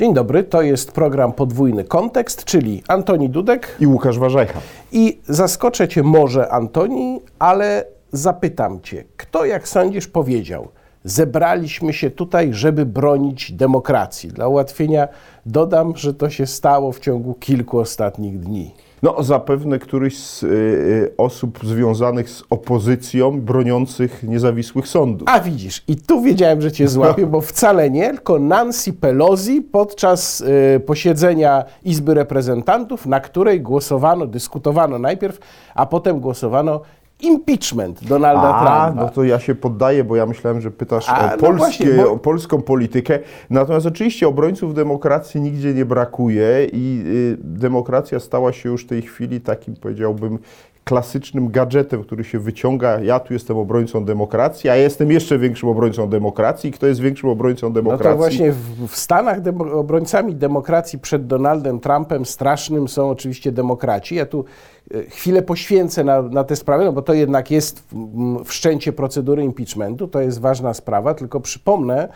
Dzień 0.00 0.14
dobry, 0.14 0.44
to 0.44 0.62
jest 0.62 0.92
program 0.92 1.32
Podwójny 1.32 1.84
Kontekst, 1.84 2.44
czyli 2.44 2.82
Antoni 2.88 3.30
Dudek. 3.30 3.76
I 3.80 3.86
Łukasz 3.86 4.18
Warzejcha. 4.18 4.60
I 4.92 5.20
zaskoczę 5.28 5.88
Cię 5.88 6.02
może, 6.02 6.48
Antoni, 6.52 7.20
ale 7.38 7.84
zapytam 8.12 8.80
Cię, 8.80 9.04
kto, 9.16 9.44
jak 9.44 9.68
sądzisz, 9.68 10.08
powiedział, 10.08 10.68
zebraliśmy 11.04 11.92
się 11.92 12.10
tutaj, 12.10 12.54
żeby 12.54 12.86
bronić 12.86 13.52
demokracji. 13.52 14.28
Dla 14.28 14.48
ułatwienia 14.48 15.08
dodam, 15.46 15.96
że 15.96 16.14
to 16.14 16.30
się 16.30 16.46
stało 16.46 16.92
w 16.92 17.00
ciągu 17.00 17.34
kilku 17.34 17.78
ostatnich 17.78 18.40
dni. 18.40 18.74
No, 19.02 19.22
zapewne 19.22 19.78
któryś 19.78 20.18
z 20.18 20.42
y, 20.42 20.46
y, 20.46 21.14
osób 21.16 21.58
związanych 21.62 22.30
z 22.30 22.42
opozycją, 22.50 23.40
broniących 23.40 24.22
niezawisłych 24.22 24.88
sądów. 24.88 25.28
A 25.28 25.40
widzisz, 25.40 25.84
i 25.88 25.96
tu 25.96 26.22
wiedziałem, 26.22 26.60
że 26.60 26.72
cię 26.72 26.88
złapię, 26.88 27.26
bo 27.26 27.40
wcale 27.40 27.90
nie, 27.90 28.10
tylko 28.10 28.38
Nancy 28.38 28.92
Pelosi 28.92 29.62
podczas 29.62 30.40
y, 30.40 30.80
posiedzenia 30.86 31.64
Izby 31.84 32.14
Reprezentantów, 32.14 33.06
na 33.06 33.20
której 33.20 33.60
głosowano, 33.60 34.26
dyskutowano 34.26 34.98
najpierw, 34.98 35.38
a 35.74 35.86
potem 35.86 36.20
głosowano 36.20 36.80
impeachment 37.22 38.04
Donalda 38.04 38.54
A, 38.54 38.86
Trumpa. 38.86 39.02
no 39.04 39.10
to 39.10 39.24
ja 39.24 39.38
się 39.40 39.54
poddaję, 39.54 40.04
bo 40.04 40.16
ja 40.16 40.26
myślałem, 40.26 40.60
że 40.60 40.70
pytasz 40.70 41.08
A, 41.08 41.18
o, 41.18 41.22
no 41.30 41.36
polskie, 41.38 41.56
właśnie, 41.84 41.86
bo- 42.04 42.12
o 42.12 42.18
polską 42.18 42.62
politykę. 42.62 43.18
Natomiast 43.50 43.86
oczywiście 43.86 44.28
obrońców 44.28 44.74
demokracji 44.74 45.40
nigdzie 45.40 45.74
nie 45.74 45.84
brakuje 45.84 46.66
i 46.72 47.02
y, 47.06 47.36
demokracja 47.42 48.20
stała 48.20 48.52
się 48.52 48.68
już 48.68 48.84
w 48.84 48.88
tej 48.88 49.02
chwili 49.02 49.40
takim, 49.40 49.76
powiedziałbym, 49.76 50.38
klasycznym 50.88 51.50
gadżetem, 51.50 52.02
który 52.04 52.24
się 52.24 52.38
wyciąga. 52.38 53.00
Ja 53.00 53.20
tu 53.20 53.32
jestem 53.32 53.56
obrońcą 53.56 54.04
demokracji, 54.04 54.70
a 54.70 54.76
ja 54.76 54.82
jestem 54.82 55.10
jeszcze 55.10 55.38
większym 55.38 55.68
obrońcą 55.68 56.08
demokracji. 56.08 56.72
Kto 56.72 56.86
jest 56.86 57.00
większym 57.00 57.28
obrońcą 57.30 57.66
No 57.66 57.74
demokracji? 57.74 58.12
to 58.12 58.16
właśnie 58.16 58.52
w, 58.52 58.86
w 58.88 58.96
Stanach 58.96 59.40
demo, 59.40 59.72
obrońcami 59.72 60.34
demokracji 60.34 60.98
przed 60.98 61.26
Donaldem 61.26 61.80
Trumpem 61.80 62.26
strasznym 62.26 62.88
są 62.88 63.10
oczywiście 63.10 63.52
demokraci. 63.52 64.14
Ja 64.14 64.26
tu 64.26 64.44
e, 64.94 65.02
chwilę 65.02 65.42
poświęcę 65.42 66.04
na, 66.04 66.22
na 66.22 66.44
tę 66.44 66.56
sprawę, 66.56 66.84
no 66.84 66.92
bo 66.92 67.02
to 67.02 67.14
jednak 67.14 67.50
jest 67.50 67.84
wszczęcie 68.44 68.92
procedury 68.92 69.44
impeachmentu, 69.44 70.08
to 70.08 70.20
jest 70.20 70.40
ważna 70.40 70.74
sprawa, 70.74 71.14
tylko 71.14 71.40
przypomnę 71.40 72.08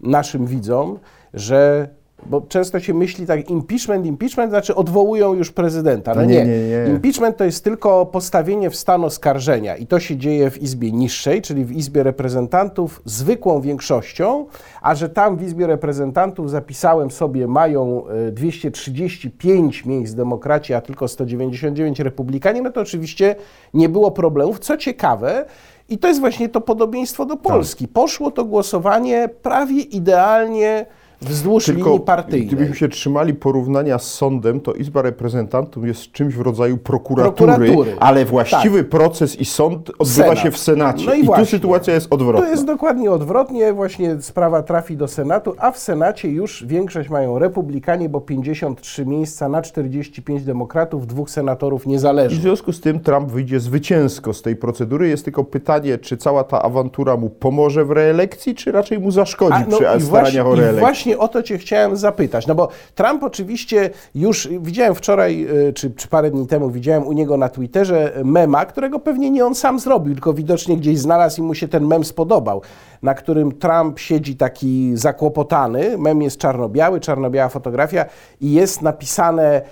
naszym 0.00 0.46
widzom, 0.46 0.98
że 1.34 1.88
bo 2.26 2.40
często 2.40 2.80
się 2.80 2.94
myśli 2.94 3.26
tak, 3.26 3.50
impeachment, 3.50 4.06
impeachment, 4.06 4.50
znaczy 4.50 4.74
odwołują 4.74 5.34
już 5.34 5.52
prezydenta. 5.52 6.14
No 6.14 6.24
Nie, 6.24 6.36
nie, 6.36 6.44
nie, 6.44 6.84
nie. 6.86 6.90
Impeachment 6.90 7.36
to 7.36 7.44
jest 7.44 7.64
tylko 7.64 8.06
postawienie 8.06 8.70
w 8.70 8.76
stan 8.76 9.04
oskarżenia 9.04 9.76
i 9.76 9.86
to 9.86 10.00
się 10.00 10.16
dzieje 10.16 10.50
w 10.50 10.62
Izbie 10.62 10.92
Niższej, 10.92 11.42
czyli 11.42 11.64
w 11.64 11.72
Izbie 11.72 12.02
Reprezentantów 12.02 13.02
zwykłą 13.04 13.60
większością, 13.60 14.46
a 14.82 14.94
że 14.94 15.08
tam 15.08 15.36
w 15.36 15.42
Izbie 15.42 15.66
Reprezentantów 15.66 16.50
zapisałem 16.50 17.10
sobie 17.10 17.46
mają 17.46 18.08
e, 18.08 18.32
235 18.32 19.84
miejsc 19.84 20.14
demokraci, 20.14 20.74
a 20.74 20.80
tylko 20.80 21.08
199 21.08 22.00
republikanie, 22.00 22.62
no 22.62 22.72
to 22.72 22.80
oczywiście 22.80 23.36
nie 23.74 23.88
było 23.88 24.10
problemów. 24.10 24.58
Co 24.58 24.76
ciekawe, 24.76 25.44
i 25.88 25.98
to 25.98 26.08
jest 26.08 26.20
właśnie 26.20 26.48
to 26.48 26.60
podobieństwo 26.60 27.24
do 27.26 27.36
Polski. 27.36 27.88
Poszło 27.88 28.30
to 28.30 28.44
głosowanie 28.44 29.28
prawie 29.42 29.80
idealnie 29.80 30.86
wzdłuż 31.22 31.68
linii 31.68 32.00
partyjnej. 32.00 32.46
gdybyśmy 32.46 32.74
się 32.76 32.88
trzymali 32.88 33.34
porównania 33.34 33.98
z 33.98 34.14
sądem, 34.14 34.60
to 34.60 34.72
Izba 34.74 35.02
Reprezentantów 35.02 35.86
jest 35.86 36.12
czymś 36.12 36.34
w 36.34 36.40
rodzaju 36.40 36.78
prokuratury, 36.78 37.52
Prokuratury. 37.52 37.96
ale 38.00 38.24
właściwy 38.24 38.84
proces 38.84 39.36
i 39.40 39.44
sąd 39.44 39.90
odbywa 39.90 40.06
Senat. 40.06 40.38
się 40.38 40.50
w 40.50 40.58
Senacie. 40.58 41.06
No 41.06 41.14
i 41.14 41.24
I, 41.24 41.26
tu 41.26 41.46
sytuacja 41.46 41.94
jest 41.94 42.12
odwrotna. 42.12 42.46
To 42.46 42.50
jest 42.50 42.64
dokładnie 42.64 43.10
odwrotnie, 43.10 43.72
właśnie 43.72 44.22
sprawa 44.22 44.62
trafi 44.62 44.96
do 44.96 45.08
Senatu, 45.08 45.54
a 45.58 45.70
w 45.70 45.78
Senacie 45.78 46.28
już 46.28 46.64
większość 46.66 47.08
mają 47.08 47.38
republikanie, 47.38 48.08
bo 48.08 48.20
53 48.20 49.06
miejsca 49.06 49.48
na 49.48 49.62
45 49.62 50.42
demokratów, 50.42 51.06
dwóch 51.06 51.30
senatorów 51.30 51.82
I 51.82 51.84
w 51.84 51.86
niezależnych. 51.86 52.40
związku 52.42 52.72
z 52.72 52.80
tym 52.80 53.00
Trump 53.00 53.30
wyjdzie 53.30 53.60
zwycięsko 53.60 54.32
z 54.34 54.42
tej 54.42 54.56
procedury. 54.56 55.08
Jest 55.08 55.24
tylko 55.24 55.44
pytanie, 55.44 55.98
czy 55.98 56.16
cała 56.16 56.44
ta 56.44 56.62
awantura 56.62 57.16
mu 57.16 57.30
pomoże 57.30 57.84
w 57.84 57.90
reelekcji, 57.90 58.54
czy 58.54 58.72
raczej 58.72 58.98
mu 58.98 59.10
zaszkodzi 59.10 59.52
A, 59.54 59.60
no 59.60 59.66
przy 59.66 59.76
staraniach 59.76 60.02
właśnie, 60.02 60.44
o 60.44 60.54
reelekcję. 60.54 60.80
Właśnie 61.08 61.18
o 61.18 61.28
to 61.28 61.42
Cię 61.42 61.58
chciałem 61.58 61.96
zapytać, 61.96 62.46
no 62.46 62.54
bo 62.54 62.68
Trump 62.94 63.22
oczywiście 63.22 63.90
już, 64.14 64.48
widziałem 64.60 64.94
wczoraj, 64.94 65.46
y, 65.68 65.72
czy, 65.72 65.90
czy 65.90 66.08
parę 66.08 66.30
dni 66.30 66.46
temu, 66.46 66.70
widziałem 66.70 67.06
u 67.06 67.12
niego 67.12 67.36
na 67.36 67.48
Twitterze 67.48 68.12
mema, 68.24 68.66
którego 68.66 68.98
pewnie 68.98 69.30
nie 69.30 69.46
on 69.46 69.54
sam 69.54 69.78
zrobił, 69.78 70.14
tylko 70.14 70.32
widocznie 70.32 70.76
gdzieś 70.76 70.98
znalazł 70.98 71.40
i 71.40 71.44
mu 71.44 71.54
się 71.54 71.68
ten 71.68 71.86
mem 71.86 72.04
spodobał, 72.04 72.62
na 73.02 73.14
którym 73.14 73.52
Trump 73.52 73.98
siedzi 73.98 74.36
taki 74.36 74.90
zakłopotany, 74.94 75.98
mem 75.98 76.22
jest 76.22 76.38
czarno-biały, 76.38 77.00
czarno-biała 77.00 77.48
fotografia 77.48 78.04
i 78.40 78.52
jest 78.52 78.82
napisane 78.82 79.62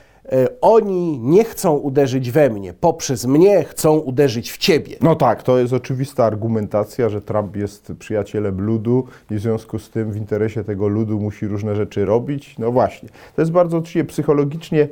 oni 0.60 1.18
nie 1.18 1.44
chcą 1.44 1.76
uderzyć 1.76 2.30
we 2.30 2.50
mnie, 2.50 2.72
poprzez 2.72 3.26
mnie 3.26 3.64
chcą 3.64 3.98
uderzyć 3.98 4.52
w 4.52 4.58
Ciebie. 4.58 4.96
No 5.00 5.14
tak, 5.14 5.42
to 5.42 5.58
jest 5.58 5.72
oczywista 5.72 6.24
argumentacja, 6.24 7.08
że 7.08 7.20
Trump 7.20 7.56
jest 7.56 7.92
przyjacielem 7.98 8.60
ludu 8.60 9.04
i 9.30 9.34
w 9.34 9.40
związku 9.40 9.78
z 9.78 9.90
tym 9.90 10.12
w 10.12 10.16
interesie 10.16 10.64
tego 10.64 10.88
ludu 10.88 11.20
musi 11.20 11.46
różne 11.46 11.76
rzeczy 11.76 12.04
robić. 12.04 12.58
No 12.58 12.72
właśnie, 12.72 13.08
to 13.36 13.42
jest 13.42 13.52
bardzo 13.52 13.78
oczywiście 13.78 14.04
psychologicznie 14.04 14.82
e, 14.82 14.88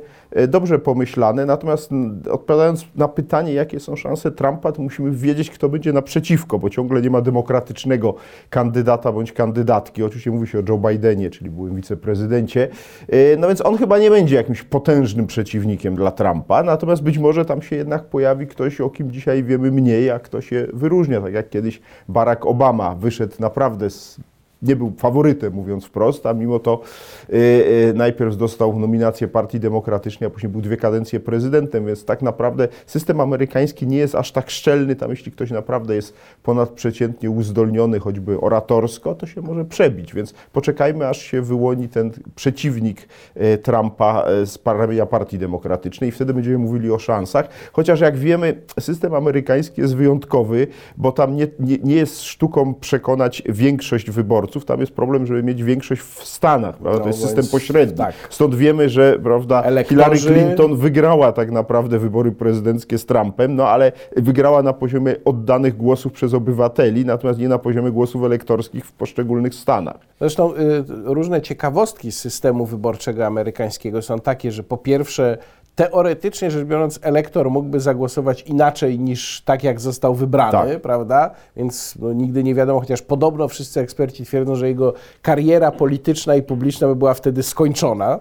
dobrze 0.47 0.79
pomyślane, 0.79 1.45
natomiast 1.45 1.91
odpowiadając 2.31 2.85
na 2.95 3.07
pytanie, 3.07 3.53
jakie 3.53 3.79
są 3.79 3.95
szanse 3.95 4.31
Trumpa, 4.31 4.71
to 4.71 4.81
musimy 4.81 5.11
wiedzieć, 5.11 5.49
kto 5.49 5.69
będzie 5.69 5.93
naprzeciwko, 5.93 6.59
bo 6.59 6.69
ciągle 6.69 7.01
nie 7.01 7.09
ma 7.09 7.21
demokratycznego 7.21 8.15
kandydata 8.49 9.11
bądź 9.11 9.31
kandydatki. 9.31 10.03
Oczywiście 10.03 10.31
mówi 10.31 10.47
się 10.47 10.59
o 10.59 10.61
Joe 10.69 10.77
Bidenie, 10.77 11.29
czyli 11.29 11.49
byłym 11.49 11.75
wiceprezydencie. 11.75 12.67
E, 13.09 13.37
No 13.37 13.47
więc 13.47 13.65
on 13.65 13.77
chyba 13.77 13.97
nie 13.99 14.09
będzie 14.09 14.35
jakimś 14.35 14.63
potężnym 14.63 15.27
przeciwnikiem 15.27 15.95
dla 15.95 16.11
Trumpa, 16.11 16.63
natomiast 16.63 17.03
być 17.03 17.17
może 17.17 17.45
tam 17.45 17.61
się 17.61 17.75
jednak 17.75 18.05
pojawi 18.05 18.47
ktoś, 18.47 18.81
o 18.81 18.89
kim 18.89 19.11
dzisiaj 19.11 19.43
wiemy 19.43 19.71
mniej, 19.71 20.11
a 20.11 20.19
kto 20.19 20.41
się 20.41 20.67
wyróżnia, 20.73 21.21
tak 21.21 21.33
jak 21.33 21.49
kiedyś 21.49 21.81
Barack 22.09 22.45
Obama 22.45 22.95
wyszedł 22.95 23.35
naprawdę 23.39 23.89
z 23.89 24.19
nie 24.61 24.75
był 24.75 24.93
faworytem, 24.97 25.53
mówiąc 25.53 25.85
wprost, 25.85 26.25
a 26.25 26.33
mimo 26.33 26.59
to 26.59 26.81
y, 27.29 27.35
y, 27.35 27.93
najpierw 27.95 28.37
dostał 28.37 28.79
nominację 28.79 29.27
Partii 29.27 29.59
Demokratycznej, 29.59 30.27
a 30.27 30.29
później 30.29 30.51
był 30.51 30.61
dwie 30.61 30.77
kadencje 30.77 31.19
prezydentem, 31.19 31.85
więc 31.85 32.05
tak 32.05 32.21
naprawdę 32.21 32.67
system 32.85 33.19
amerykański 33.19 33.87
nie 33.87 33.97
jest 33.97 34.15
aż 34.15 34.31
tak 34.31 34.49
szczelny. 34.49 34.95
Tam 34.95 35.09
jeśli 35.09 35.31
ktoś 35.31 35.51
naprawdę 35.51 35.95
jest 35.95 36.13
ponadprzeciętnie 36.43 37.29
uzdolniony, 37.29 37.99
choćby 37.99 38.39
oratorsko, 38.41 39.15
to 39.15 39.25
się 39.25 39.41
może 39.41 39.65
przebić. 39.65 40.13
Więc 40.13 40.33
poczekajmy, 40.53 41.07
aż 41.07 41.21
się 41.21 41.41
wyłoni 41.41 41.89
ten 41.89 42.11
przeciwnik 42.35 43.07
y, 43.37 43.57
Trumpa 43.57 44.25
z 44.45 44.59
ramienia 44.65 45.05
Partii 45.05 45.37
Demokratycznej 45.37 46.09
i 46.09 46.11
wtedy 46.11 46.33
będziemy 46.33 46.57
mówili 46.57 46.91
o 46.91 46.99
szansach. 46.99 47.49
Chociaż 47.71 47.99
jak 47.99 48.17
wiemy, 48.17 48.61
system 48.79 49.13
amerykański 49.13 49.81
jest 49.81 49.95
wyjątkowy, 49.95 50.67
bo 50.97 51.11
tam 51.11 51.35
nie, 51.35 51.47
nie, 51.59 51.77
nie 51.77 51.95
jest 51.95 52.21
sztuką 52.21 52.73
przekonać 52.73 53.43
większość 53.49 54.11
wyborców, 54.11 54.44
tam 54.47 54.79
jest 54.79 54.91
problem, 54.91 55.25
żeby 55.25 55.43
mieć 55.43 55.63
większość 55.63 56.01
w 56.01 56.23
Stanach, 56.23 56.77
prawda? 56.77 56.97
No, 56.99 57.03
to 57.03 57.09
jest 57.09 57.21
bo 57.21 57.27
system 57.27 57.45
pośredni. 57.47 57.97
tak. 57.97 58.13
Stąd 58.29 58.55
wiemy, 58.55 58.89
że 58.89 59.19
prawda, 59.23 59.61
Elektorzy- 59.63 59.85
Hillary 59.89 60.17
Clinton 60.19 60.75
wygrała 60.77 61.31
tak 61.31 61.51
naprawdę 61.51 61.99
wybory 61.99 62.31
prezydenckie 62.31 62.97
z 62.97 63.05
Trumpem, 63.05 63.55
no 63.55 63.67
ale 63.67 63.91
wygrała 64.17 64.63
na 64.63 64.73
poziomie 64.73 65.15
oddanych 65.25 65.77
głosów 65.77 66.13
przez 66.13 66.33
obywateli, 66.33 67.05
natomiast 67.05 67.39
nie 67.39 67.49
na 67.49 67.57
poziomie 67.57 67.91
głosów 67.91 68.23
elektorskich 68.23 68.85
w 68.85 68.91
poszczególnych 68.91 69.55
stanach. 69.55 69.97
Zresztą 70.19 70.53
y, 70.53 70.57
różne 71.03 71.41
ciekawostki 71.41 72.11
z 72.11 72.17
systemu 72.19 72.65
wyborczego 72.65 73.25
amerykańskiego 73.25 74.01
są 74.01 74.19
takie, 74.19 74.51
że 74.51 74.63
po 74.63 74.77
pierwsze, 74.77 75.37
teoretycznie 75.75 76.51
rzecz 76.51 76.65
biorąc, 76.67 76.99
elektor 77.01 77.51
mógłby 77.51 77.79
zagłosować 77.79 78.41
inaczej 78.41 78.99
niż 78.99 79.41
tak, 79.41 79.63
jak 79.63 79.81
został 79.81 80.15
wybrany, 80.15 80.73
Tak. 80.73 80.81
prawda? 80.81 81.31
Więc 81.55 81.95
no, 81.99 82.13
nigdy 82.13 82.43
nie 82.43 82.55
wiadomo, 82.55 82.79
chociaż 82.79 83.01
podobno 83.01 83.47
wszyscy 83.47 83.79
eksperci 83.79 84.25
twierdzą, 84.25 84.55
że 84.55 84.67
jego 84.67 84.93
kariera 85.21 85.71
polityczna 85.71 86.35
i 86.35 86.43
publiczna 86.43 86.87
by 86.87 86.95
była 86.95 87.13
wtedy 87.13 87.43
skończona. 87.43 88.19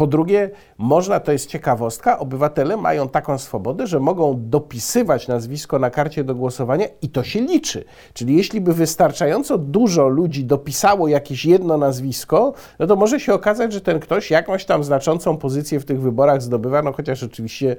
Po 0.00 0.06
drugie, 0.06 0.50
można, 0.78 1.20
to 1.20 1.32
jest 1.32 1.46
ciekawostka, 1.46 2.18
obywatele 2.18 2.76
mają 2.76 3.08
taką 3.08 3.38
swobodę, 3.38 3.86
że 3.86 4.00
mogą 4.00 4.34
dopisywać 4.38 5.28
nazwisko 5.28 5.78
na 5.78 5.90
karcie 5.90 6.24
do 6.24 6.34
głosowania 6.34 6.86
i 7.02 7.08
to 7.08 7.22
się 7.24 7.40
liczy. 7.40 7.84
Czyli 8.14 8.36
jeśli 8.36 8.60
by 8.60 8.74
wystarczająco 8.74 9.58
dużo 9.58 10.08
ludzi 10.08 10.44
dopisało 10.44 11.08
jakieś 11.08 11.44
jedno 11.44 11.78
nazwisko, 11.78 12.52
no 12.78 12.86
to 12.86 12.96
może 12.96 13.20
się 13.20 13.34
okazać, 13.34 13.72
że 13.72 13.80
ten 13.80 14.00
ktoś 14.00 14.30
jakąś 14.30 14.64
tam 14.64 14.84
znaczącą 14.84 15.36
pozycję 15.36 15.80
w 15.80 15.84
tych 15.84 16.00
wyborach 16.00 16.42
zdobywa, 16.42 16.82
no 16.82 16.92
chociaż 16.92 17.22
oczywiście 17.22 17.76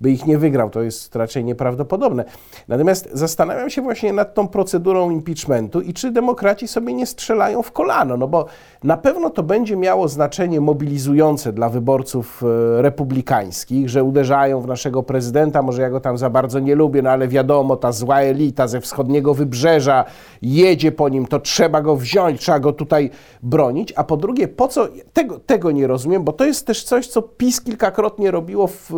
by 0.00 0.10
ich 0.10 0.26
nie 0.26 0.38
wygrał. 0.38 0.70
To 0.70 0.82
jest 0.82 1.16
raczej 1.16 1.44
nieprawdopodobne. 1.44 2.24
Natomiast 2.68 3.08
zastanawiam 3.12 3.70
się 3.70 3.82
właśnie 3.82 4.12
nad 4.12 4.34
tą 4.34 4.48
procedurą 4.48 5.10
impeachmentu 5.10 5.80
i 5.80 5.92
czy 5.92 6.10
demokraci 6.10 6.68
sobie 6.68 6.94
nie 6.94 7.06
strzelają 7.06 7.62
w 7.62 7.72
kolano, 7.72 8.16
no 8.16 8.28
bo 8.28 8.46
na 8.84 8.96
pewno 8.96 9.30
to 9.30 9.42
będzie 9.42 9.76
miało 9.76 10.08
znaczenie 10.08 10.60
mobilizujące 10.60 11.52
dla 11.52 11.68
wyborców 11.68 12.42
e, 12.42 12.82
republikańskich, 12.82 13.88
że 13.88 14.04
uderzają 14.04 14.60
w 14.60 14.66
naszego 14.66 15.02
prezydenta, 15.02 15.62
może 15.62 15.82
ja 15.82 15.90
go 15.90 16.00
tam 16.00 16.18
za 16.18 16.30
bardzo 16.30 16.58
nie 16.58 16.74
lubię, 16.74 17.02
no 17.02 17.10
ale 17.10 17.28
wiadomo, 17.28 17.76
ta 17.76 17.92
zła 17.92 18.20
elita 18.20 18.68
ze 18.68 18.80
wschodniego 18.80 19.34
wybrzeża 19.34 20.04
jedzie 20.42 20.92
po 20.92 21.08
nim, 21.08 21.26
to 21.26 21.40
trzeba 21.40 21.82
go 21.82 21.96
wziąć, 21.96 22.40
trzeba 22.40 22.60
go 22.60 22.72
tutaj 22.72 23.10
bronić, 23.42 23.92
a 23.96 24.04
po 24.04 24.16
drugie, 24.16 24.48
po 24.48 24.68
co, 24.68 24.88
tego, 25.12 25.38
tego 25.38 25.70
nie 25.70 25.86
rozumiem, 25.86 26.24
bo 26.24 26.32
to 26.32 26.44
jest 26.44 26.66
też 26.66 26.84
coś, 26.84 27.06
co 27.06 27.22
PiS 27.22 27.60
kilkakrotnie 27.60 28.30
robiło 28.30 28.66
w, 28.66 28.90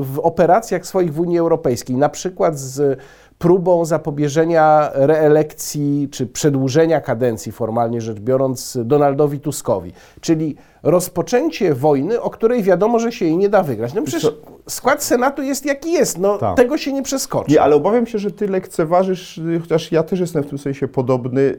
w 0.00 0.07
operacjach 0.18 0.86
swoich 0.86 1.14
w 1.14 1.20
Unii 1.20 1.38
Europejskiej, 1.38 1.96
na 1.96 2.08
przykład 2.08 2.58
z 2.58 3.00
próbą 3.38 3.84
zapobieżenia 3.84 4.90
reelekcji 4.94 6.08
czy 6.10 6.26
przedłużenia 6.26 7.00
kadencji, 7.00 7.52
formalnie 7.52 8.00
rzecz 8.00 8.20
biorąc, 8.20 8.78
Donaldowi 8.84 9.40
Tuskowi. 9.40 9.92
Czyli 10.20 10.56
rozpoczęcie 10.82 11.74
wojny, 11.74 12.20
o 12.20 12.30
której 12.30 12.62
wiadomo, 12.62 12.98
że 12.98 13.12
się 13.12 13.24
jej 13.24 13.36
nie 13.36 13.48
da 13.48 13.62
wygrać. 13.62 13.94
No 13.94 14.02
przecież 14.02 14.32
skład 14.68 15.02
Senatu 15.04 15.42
jest 15.42 15.66
jaki 15.66 15.92
jest, 15.92 16.18
no 16.18 16.38
Tak. 16.38 16.56
tego 16.56 16.78
się 16.78 16.92
nie 16.92 17.02
przeskoczy. 17.02 17.50
Nie, 17.50 17.62
ale 17.62 17.76
obawiam 17.76 18.06
się, 18.06 18.18
że 18.18 18.30
ty 18.30 18.48
lekceważysz, 18.48 19.40
chociaż 19.60 19.92
ja 19.92 20.02
też 20.02 20.20
jestem 20.20 20.42
w 20.42 20.46
tym 20.46 20.58
sensie 20.58 20.88
podobny, 20.88 21.40
y, 21.40 21.54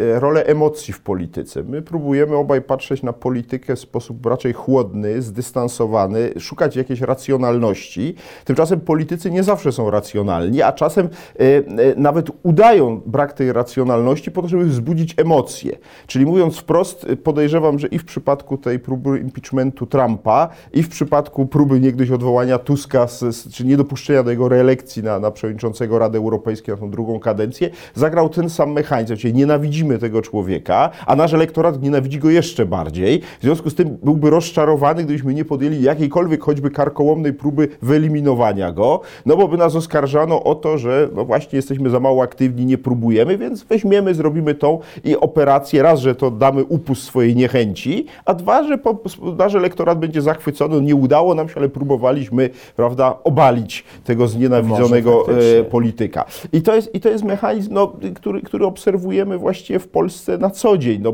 y, 0.00 0.20
rolę 0.20 0.44
emocji 0.46 0.94
w 0.94 1.00
polityce. 1.00 1.62
My 1.62 1.82
próbujemy 1.82 2.36
obaj 2.36 2.62
patrzeć 2.62 3.02
na 3.02 3.12
politykę 3.12 3.76
w 3.76 3.80
sposób 3.80 4.26
raczej 4.26 4.52
chłodny, 4.52 5.22
zdystansowany, 5.22 6.32
szukać 6.38 6.76
jakiejś 6.76 7.00
racjonalności. 7.00 8.14
Tymczasem 8.44 8.80
politycy 8.80 9.30
nie 9.30 9.42
zawsze 9.42 9.72
są 9.72 9.90
racjonalni, 9.90 10.62
a 10.62 10.72
czasem 10.72 11.06
y, 11.06 11.44
y, 11.44 11.64
nawet 11.96 12.26
udają 12.42 13.00
brak 13.06 13.32
tej 13.32 13.52
racjonalności 13.52 14.30
po 14.30 14.42
to, 14.42 14.48
żeby 14.48 14.64
wzbudzić 14.64 15.14
emocje. 15.16 15.78
Czyli 16.06 16.26
mówiąc 16.26 16.58
wprost, 16.58 17.06
podejrzewam, 17.24 17.78
że 17.78 17.86
i 17.86 17.98
w 17.98 18.04
przypadku 18.04 18.58
tej 18.62 18.78
próby 18.78 19.18
impeachmentu 19.18 19.86
Trumpa, 19.86 20.48
i 20.72 20.82
w 20.82 20.88
przypadku 20.88 21.46
próby 21.46 21.80
niegdyś 21.80 22.10
odwołania 22.10 22.58
Tuska, 22.58 23.06
z, 23.06 23.36
z, 23.36 23.48
czy 23.48 23.64
niedopuszczenia 23.64 24.22
do 24.22 24.30
jego 24.30 24.48
reelekcji 24.48 25.02
na, 25.02 25.18
na 25.18 25.30
przewodniczącego 25.30 25.98
Rady 25.98 26.18
Europejskiej 26.18 26.74
na 26.74 26.80
tą 26.80 26.90
drugą 26.90 27.20
kadencję, 27.20 27.70
zagrał 27.94 28.28
ten 28.28 28.50
sam 28.50 28.72
mechanizm. 28.72 29.16
Czyli 29.16 29.34
nienawidzimy 29.34 29.98
tego 29.98 30.22
człowieka, 30.22 30.90
a 31.06 31.16
nasz 31.16 31.34
elektorat 31.34 31.82
nienawidzi 31.82 32.18
go 32.18 32.30
jeszcze 32.30 32.66
bardziej. 32.66 33.20
W 33.40 33.42
związku 33.42 33.70
z 33.70 33.74
tym 33.74 33.98
byłby 34.02 34.30
rozczarowany, 34.30 35.04
gdybyśmy 35.04 35.34
nie 35.34 35.44
podjęli 35.44 35.82
jakiejkolwiek 35.82 36.42
choćby 36.42 36.70
karkołomnej 36.70 37.32
próby 37.32 37.68
wyeliminowania 37.82 38.72
go, 38.72 39.00
no 39.26 39.36
bo 39.36 39.48
by 39.48 39.56
nas 39.56 39.76
oskarżano 39.76 40.44
o 40.44 40.54
to, 40.54 40.78
że 40.78 41.08
no 41.14 41.24
właśnie 41.24 41.56
jesteśmy 41.56 41.90
za 41.90 42.00
mało 42.00 42.22
aktywni, 42.22 42.66
nie 42.66 42.78
próbujemy, 42.78 43.38
więc 43.38 43.64
weźmiemy, 43.64 44.14
zrobimy 44.14 44.54
tą 44.54 44.78
i 45.04 45.16
operację. 45.16 45.82
Raz, 45.82 46.00
że 46.00 46.14
to 46.14 46.30
damy 46.30 46.64
upust 46.64 47.02
swojej 47.02 47.36
niechęci, 47.36 48.06
a 48.24 48.34
dwa, 48.34 48.51
że 48.68 48.78
po, 48.78 48.98
nasz 49.38 49.54
elektorat 49.54 49.98
będzie 49.98 50.22
zachwycony. 50.22 50.80
Nie 50.80 50.96
udało 50.96 51.34
nam 51.34 51.48
się, 51.48 51.54
ale 51.56 51.68
próbowaliśmy, 51.68 52.50
prawda, 52.76 53.18
obalić 53.24 53.84
tego 54.04 54.28
znienawidzonego 54.28 55.10
Może 55.10 55.24
faktycznie. 55.24 55.58
e, 55.60 55.64
polityka. 55.64 56.24
I 56.52 56.62
to 56.62 56.74
jest, 56.74 56.94
i 56.94 57.00
to 57.00 57.08
jest 57.08 57.24
mechanizm, 57.24 57.74
no, 57.74 57.92
który, 58.14 58.42
który 58.42 58.66
obserwujemy 58.66 59.38
właściwie 59.38 59.78
w 59.78 59.88
Polsce 59.88 60.38
na 60.38 60.50
co 60.50 60.78
dzień. 60.78 61.00
No, 61.02 61.12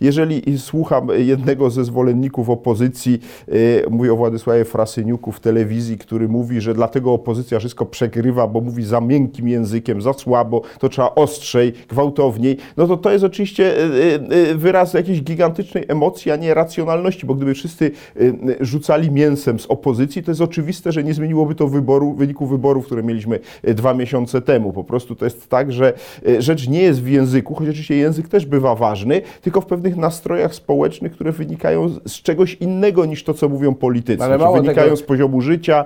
jeżeli 0.00 0.58
słucham 0.58 1.08
jednego 1.16 1.70
ze 1.70 1.84
zwolenników 1.84 2.50
opozycji, 2.50 3.20
e, 3.48 3.90
mówię 3.90 4.12
o 4.12 4.16
Władysławie 4.16 4.64
Frasyniuku 4.64 5.32
w 5.32 5.40
telewizji, 5.40 5.98
który 5.98 6.28
mówi, 6.28 6.60
że 6.60 6.74
dlatego 6.74 7.12
opozycja 7.12 7.58
wszystko 7.58 7.86
przegrywa, 7.86 8.46
bo 8.46 8.60
mówi 8.60 8.84
za 8.84 9.00
miękkim 9.00 9.48
językiem, 9.48 10.02
za 10.02 10.12
słabo, 10.12 10.62
to 10.78 10.88
trzeba 10.88 11.14
ostrzej, 11.14 11.72
gwałtowniej, 11.88 12.56
no 12.76 12.86
to 12.86 12.96
to 12.96 13.12
jest 13.12 13.24
oczywiście 13.24 13.76
e, 13.78 14.54
wyraz 14.54 14.94
jakiejś 14.94 15.22
gigantycznej 15.22 15.84
emocji, 15.88 16.30
a 16.30 16.36
nie 16.36 16.54
racjonalności, 16.54 16.75
bo 17.26 17.34
gdyby 17.34 17.54
wszyscy 17.54 17.90
e, 18.16 18.20
e, 18.20 18.32
rzucali 18.60 19.10
mięsem 19.10 19.58
z 19.58 19.66
opozycji, 19.66 20.22
to 20.22 20.30
jest 20.30 20.40
oczywiste, 20.40 20.92
że 20.92 21.04
nie 21.04 21.14
zmieniłoby 21.14 21.54
to 21.54 21.68
wyboru, 21.68 22.12
wyniku 22.12 22.46
wyborów, 22.46 22.86
które 22.86 23.02
mieliśmy 23.02 23.40
e, 23.62 23.74
dwa 23.74 23.94
miesiące 23.94 24.40
temu. 24.42 24.72
Po 24.72 24.84
prostu 24.84 25.14
to 25.14 25.24
jest 25.24 25.48
tak, 25.48 25.72
że 25.72 25.92
rzecz 26.38 26.68
nie 26.68 26.82
jest 26.82 27.02
w 27.02 27.08
języku, 27.08 27.54
choć 27.54 27.68
oczywiście 27.68 27.96
język 27.96 28.28
też 28.28 28.46
bywa 28.46 28.74
ważny, 28.74 29.22
tylko 29.42 29.60
w 29.60 29.66
pewnych 29.66 29.96
nastrojach 29.96 30.54
społecznych, 30.54 31.12
które 31.12 31.32
wynikają 31.32 31.88
z- 31.88 32.22
czegoś 32.22 32.54
innego 32.54 33.04
niż 33.06 33.24
to, 33.24 33.34
co 33.34 33.48
mówią 33.48 33.74
politycy. 33.74 34.22
Ale 34.24 34.36
Znaczy, 34.36 34.44
mało 34.44 34.56
wynikają 34.62 34.86
tego- 34.86 34.96
z 34.96 35.02
poziomu 35.02 35.40
życia, 35.40 35.84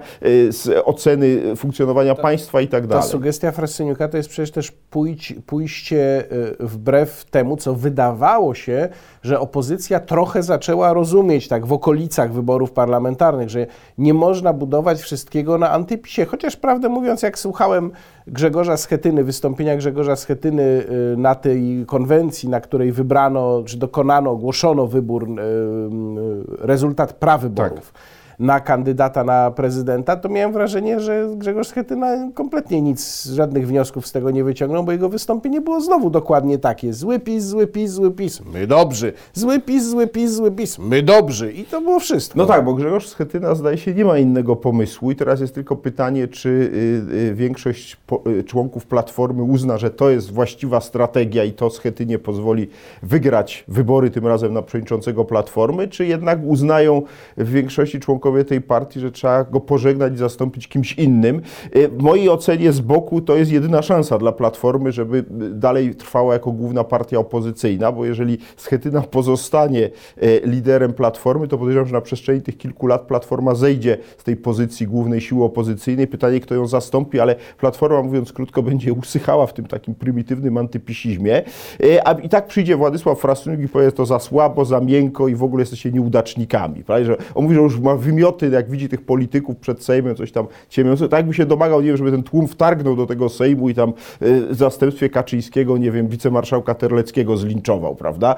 z 0.51 0.83
oceny 0.85 1.57
funkcjonowania 1.57 2.15
państwa 2.15 2.61
i 2.61 2.69
tak 2.69 2.83
Ta 2.83 2.89
dalej. 2.89 3.09
sugestia 3.11 3.53
Frasyniuka 3.53 4.09
to 4.09 4.17
jest 4.17 4.29
przecież 4.29 4.51
też 4.51 4.71
pójść, 4.91 5.35
pójście 5.47 6.25
y, 6.33 6.57
wbrew 6.61 7.25
temu, 7.31 7.57
co 7.57 7.75
wydawało 7.75 8.55
się, 8.55 8.89
że 9.23 9.41
opozycja 9.41 10.01
trochę 10.01 10.43
zaczęła 10.43 10.80
rozumieć 10.93 11.49
tak 11.49 11.67
w 11.67 11.73
okolicach 11.73 12.33
wyborów 12.33 12.73
parlamentarnych, 12.73 13.51
że 13.51 13.67
nie 13.99 14.15
można 14.15 14.53
budować 14.53 15.01
wszystkiego 15.01 15.59
na 15.59 15.71
antypisie. 15.71 16.25
Chociaż 16.25 16.57
prawdę 16.57 16.89
mówiąc, 16.89 17.23
jak 17.23 17.39
słuchałem 17.39 17.91
Grzegorza 18.27 18.77
Schetyny, 18.77 19.25
wystąpienia 19.25 19.77
Grzegorza 19.77 20.17
Schetyny 20.17 20.63
y, 20.63 21.17
na 21.17 21.35
tej 21.35 21.85
konwencji, 21.87 22.49
na 22.49 22.61
której 22.61 22.93
wybrano, 22.93 23.63
czy 23.67 23.77
dokonano, 23.77 24.31
ogłoszono 24.31 24.87
wybór, 24.87 25.25
y, 25.25 25.33
y, 25.33 26.67
rezultat 26.67 27.13
prawyborów 27.13 27.93
na 28.41 28.61
kandydata 28.61 29.25
na 29.25 29.51
prezydenta, 29.51 30.17
to 30.17 30.29
miałem 30.29 30.53
wrażenie, 30.53 31.01
że 31.01 31.29
Grzegorz 31.37 31.69
Schetyna 31.69 32.31
kompletnie 32.35 32.83
nic, 32.83 33.27
żadnych 33.27 33.69
wniosków 33.69 34.07
z 34.07 34.13
tego 34.13 34.31
nie 34.31 34.45
wyciągnął, 34.45 34.85
bo 34.85 34.93
jego 34.93 35.09
wystąpienie 35.09 35.61
było 35.61 35.81
znowu 35.81 36.11
dokładnie 36.11 36.59
takie. 36.59 36.93
Zły 36.93 37.19
PiS, 37.19 37.45
zły 37.45 37.67
PiS, 37.67 37.91
zły 37.91 38.11
PiS, 38.11 38.43
my 38.53 38.67
dobrzy. 38.67 39.13
Zły 39.35 39.61
PiS, 39.61 39.85
zły 39.85 40.07
PiS, 40.07 40.33
zły 40.33 40.51
PiS, 40.51 40.79
my 40.79 41.03
dobrzy. 41.03 41.53
I 41.53 41.65
to 41.65 41.81
było 41.81 42.01
wszystko. 42.01 42.39
No 42.39 42.47
tak, 42.47 42.65
bo 42.65 42.75
Grzegorz 42.75 43.09
Schetyna 43.09 43.55
zdaje 43.55 43.79
się 43.79 43.95
nie 43.95 44.05
ma 44.05 44.19
innego 44.19 44.57
pomysłu 44.57 45.11
i 45.11 45.17
teraz 45.17 45.41
jest 45.41 45.55
tylko 45.55 45.77
pytanie, 45.77 46.29
czy 46.29 46.49
y, 46.49 47.15
y, 47.15 47.35
większość 47.35 47.97
po, 47.97 48.23
y, 48.27 48.45
członków 48.45 48.87
Platformy 48.87 49.43
uzna, 49.43 49.79
że 49.79 49.91
to 49.91 50.11
jest 50.11 50.33
właściwa 50.33 50.81
strategia 50.81 51.45
i 51.45 51.53
to 51.53 51.71
Schetynie 51.71 52.19
pozwoli 52.19 52.69
wygrać 53.03 53.65
wybory 53.69 54.11
tym 54.11 54.27
razem 54.27 54.55
na 54.55 54.63
przewodniczącego 54.63 55.25
Platformy, 55.25 55.89
czy 55.89 56.07
jednak 56.07 56.39
uznają 56.45 57.03
w 57.37 57.51
większości 57.51 58.01
członkowie 58.31 58.45
tej 58.45 58.61
partii, 58.61 59.01
że 59.01 59.11
trzeba 59.11 59.45
go 59.45 59.61
pożegnać 59.61 60.13
i 60.13 60.17
zastąpić 60.17 60.69
kimś 60.69 60.93
innym. 60.93 61.41
Y, 61.77 61.89
W 61.89 62.03
mojej 62.03 62.29
ocenie 62.29 62.73
z 62.73 62.81
boku 62.81 63.21
to 63.21 63.37
jest 63.37 63.53
jedyna 63.53 63.83
szansa 63.83 64.19
dla 64.19 64.33
Platformy, 64.33 64.93
żeby 64.93 65.19
y, 65.19 65.25
dalej 65.55 65.95
trwała 65.95 66.33
jako 66.33 66.53
główna 66.53 66.85
partia 66.85 67.19
opozycyjna, 67.19 67.93
bo 67.93 68.05
jeżeli 68.05 68.39
Schetyna 68.57 69.01
pozostanie 69.01 69.91
e, 70.17 70.41
liderem 70.47 70.93
Platformy, 70.93 71.49
to 71.49 71.59
podejrzewam, 71.59 71.89
że 71.89 71.95
na 71.95 72.01
przestrzeni 72.01 72.43
tych 72.43 72.59
kilku 72.59 72.87
lat 72.87 73.03
Platforma 73.03 73.55
zejdzie 73.55 73.99
z 74.19 74.25
tej 74.25 74.37
pozycji 74.37 74.87
głównej 74.87 75.21
siły 75.21 75.45
opozycyjnej. 75.45 76.07
Pytanie, 76.07 76.41
kto 76.41 76.55
ją 76.55 76.67
zastąpi, 76.67 77.21
ale 77.21 77.37
Platforma, 77.59 78.03
mówiąc 78.03 78.33
krótko, 78.33 78.63
będzie 78.63 78.93
usychała 78.93 79.47
w 79.47 79.53
tym 79.53 79.67
takim 79.67 79.95
prymitywnym 79.95 80.57
antypisizmie. 80.57 81.43
A 82.05 82.13
i 82.13 82.29
tak 82.29 82.47
przyjdzie 82.47 82.77
Władysław 82.77 83.19
Frasyniuk 83.19 83.61
i 83.61 83.69
powie 83.69 83.93
to 83.93 84.07
za 84.07 84.19
słabo, 84.19 84.65
za 84.65 84.81
miękko 84.81 85.29
i 85.29 85.35
w 85.35 85.43
ogóle 85.43 85.63
jesteście 85.63 85.93
nieudacznikiem. 85.93 86.61
Prawda? 86.87 87.15
On 87.35 87.43
mówi, 87.43 87.55
że 87.55 87.61
już 87.61 87.81
ma 87.81 87.97
wymioty, 88.21 88.49
jak 88.49 88.71
widzi 88.71 88.89
tych 88.89 89.03
polityków 89.03 89.57
przed 89.57 89.85
Sejmem, 89.85 90.17
coś 90.17 90.33
tam 90.33 90.47
ciemiące. 90.69 91.09
Tak 91.09 91.27
by 91.27 91.35
się 91.35 91.47
domagał, 91.47 91.81
nie 91.81 91.87
wiem, 91.87 91.97
żeby 91.97 92.11
ten 92.11 92.23
tłum 92.23 92.49
wtargnął 92.49 92.97
do 92.97 93.07
tego 93.07 93.29
Sejmu 93.29 93.69
i 93.69 93.75
tam 93.75 93.93
w 94.21 94.47
zastępstwie 94.51 95.09
Kaczyńskiego, 95.09 95.79
nie 95.79 95.91
wiem, 95.91 96.09
wicemarszałka 96.09 96.75
Terleckiego 96.75 97.37
zlinczował, 97.37 97.97
prawda? 97.97 98.35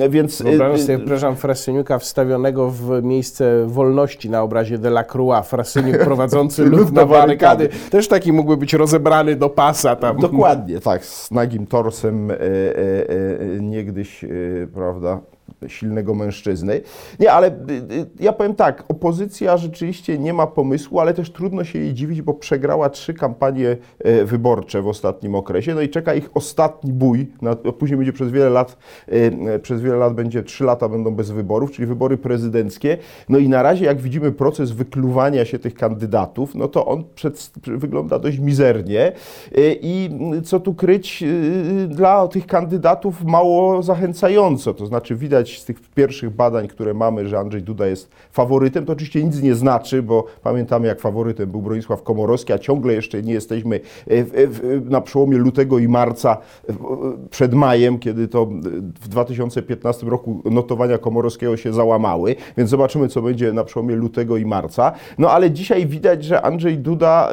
E, 0.00 0.08
Więc... 0.08 0.40
e, 0.40 0.44
Wyobrażam 0.44 0.78
sobie, 0.78 0.98
przepraszam, 0.98 1.36
Frasyniuka 1.36 1.98
wstawionego 1.98 2.70
w 2.70 3.02
miejsce 3.02 3.66
wolności 3.66 4.30
na 4.30 4.42
obrazie 4.42 4.78
Delacroix. 4.78 5.48
Frasyniuk 5.48 5.98
prowadzący 5.98 6.64
lud 6.76 6.92
na 6.92 7.06
barykady. 7.06 7.68
Też 7.90 8.08
taki 8.08 8.32
mógłby 8.32 8.56
być 8.56 8.74
rozebrany 8.74 9.36
do 9.36 9.48
pasa 9.48 9.96
tam. 9.96 10.16
Dokładnie, 10.16 10.80
tak, 10.80 11.04
z 11.04 11.30
nagim 11.30 11.66
torsem 11.66 12.30
e, 12.30 12.34
e, 12.34 12.38
e, 12.38 13.60
niegdyś, 13.60 14.24
prawda, 14.74 15.20
silnego 15.66 16.14
mężczyzny. 16.14 16.80
Nie, 17.20 17.32
ale 17.32 17.46
e, 17.46 17.50
e, 17.50 17.54
ja 18.20 18.32
powiem 18.32 18.54
tak, 18.54 18.84
opozycja 18.88 19.56
rzeczywiście 19.56 20.18
nie 20.18 20.32
ma 20.32 20.46
pomysłu, 20.46 21.00
ale 21.00 21.14
też 21.14 21.32
trudno 21.32 21.64
się 21.64 21.78
jej 21.78 21.94
dziwić, 21.94 22.22
bo 22.22 22.34
przegrała 22.34 22.90
trzy 22.90 23.14
kampanie 23.14 23.76
e, 23.98 24.24
wyborcze 24.24 24.82
w 24.82 24.88
ostatnim 24.88 25.34
okresie, 25.34 25.74
no 25.74 25.80
i 25.80 25.88
czeka 25.88 26.14
ich 26.14 26.30
ostatni 26.34 26.92
bój, 26.92 27.26
później 27.78 27.96
będzie 27.96 28.12
przez 28.12 28.30
wiele 28.30 28.50
lat, 28.50 28.76
e, 29.08 29.12
e, 29.54 29.58
przez 29.58 29.80
wiele 29.80 29.96
lat 29.96 30.14
będzie, 30.14 30.42
trzy 30.42 30.64
lata 30.64 30.88
będą 30.88 31.14
bez 31.14 31.30
wyborów, 31.30 31.70
czyli 31.70 31.86
wybory 31.86 32.18
prezydenckie, 32.18 32.98
no 33.28 33.38
i 33.38 33.48
na 33.48 33.62
razie 33.62 33.84
jak 33.84 34.00
widzimy 34.00 34.32
proces 34.32 34.70
wykluwania 34.70 35.44
się 35.44 35.58
tych 35.58 35.74
kandydatów, 35.74 36.54
no 36.54 36.68
to 36.68 36.86
on 36.86 37.04
przed, 37.14 37.50
wygląda 37.66 38.18
dość 38.18 38.38
mizernie. 38.38 39.12
Y, 39.58 39.78
i 39.82 40.10
co 40.44 40.60
tu 40.60 40.74
kryć, 40.74 41.22
y, 41.22 41.88
dla 41.88 42.28
tych 42.28 42.46
kandydatów 42.46 43.24
mało 43.24 43.82
zachęcająco, 43.82 44.74
to 44.74 44.86
znaczy 44.86 45.16
widać 45.16 45.35
widać 45.36 45.58
z 45.60 45.64
tych 45.64 45.80
pierwszych 45.80 46.30
badań, 46.30 46.68
które 46.68 46.94
mamy, 46.94 47.28
że 47.28 47.38
Andrzej 47.38 47.62
Duda 47.62 47.86
jest 47.86 48.10
faworytem. 48.32 48.84
To 48.86 48.92
oczywiście 48.92 49.24
nic 49.24 49.42
nie 49.42 49.54
znaczy, 49.54 50.02
bo 50.02 50.24
pamiętamy, 50.42 50.86
jak 50.86 51.00
faworytem 51.00 51.50
był 51.50 51.62
Bronisław 51.62 52.02
Komorowski, 52.02 52.52
a 52.52 52.58
ciągle 52.58 52.94
jeszcze 52.94 53.22
nie 53.22 53.32
jesteśmy 53.32 53.80
w, 54.06 54.48
w, 54.50 54.90
na 54.90 55.00
przełomie 55.00 55.38
lutego 55.38 55.78
i 55.78 55.88
marca 55.88 56.36
przed 57.30 57.54
majem, 57.54 57.98
kiedy 57.98 58.28
to 58.28 58.46
w 59.00 59.08
2015 59.08 60.06
roku 60.06 60.42
notowania 60.50 60.98
Komorowskiego 60.98 61.56
się 61.56 61.72
załamały, 61.72 62.36
więc 62.56 62.70
zobaczymy, 62.70 63.08
co 63.08 63.22
będzie 63.22 63.52
na 63.52 63.64
przełomie 63.64 63.96
lutego 63.96 64.36
i 64.36 64.46
marca. 64.46 64.92
No 65.18 65.30
ale 65.30 65.50
dzisiaj 65.50 65.86
widać, 65.86 66.24
że 66.24 66.42
Andrzej 66.42 66.78
Duda 66.78 67.30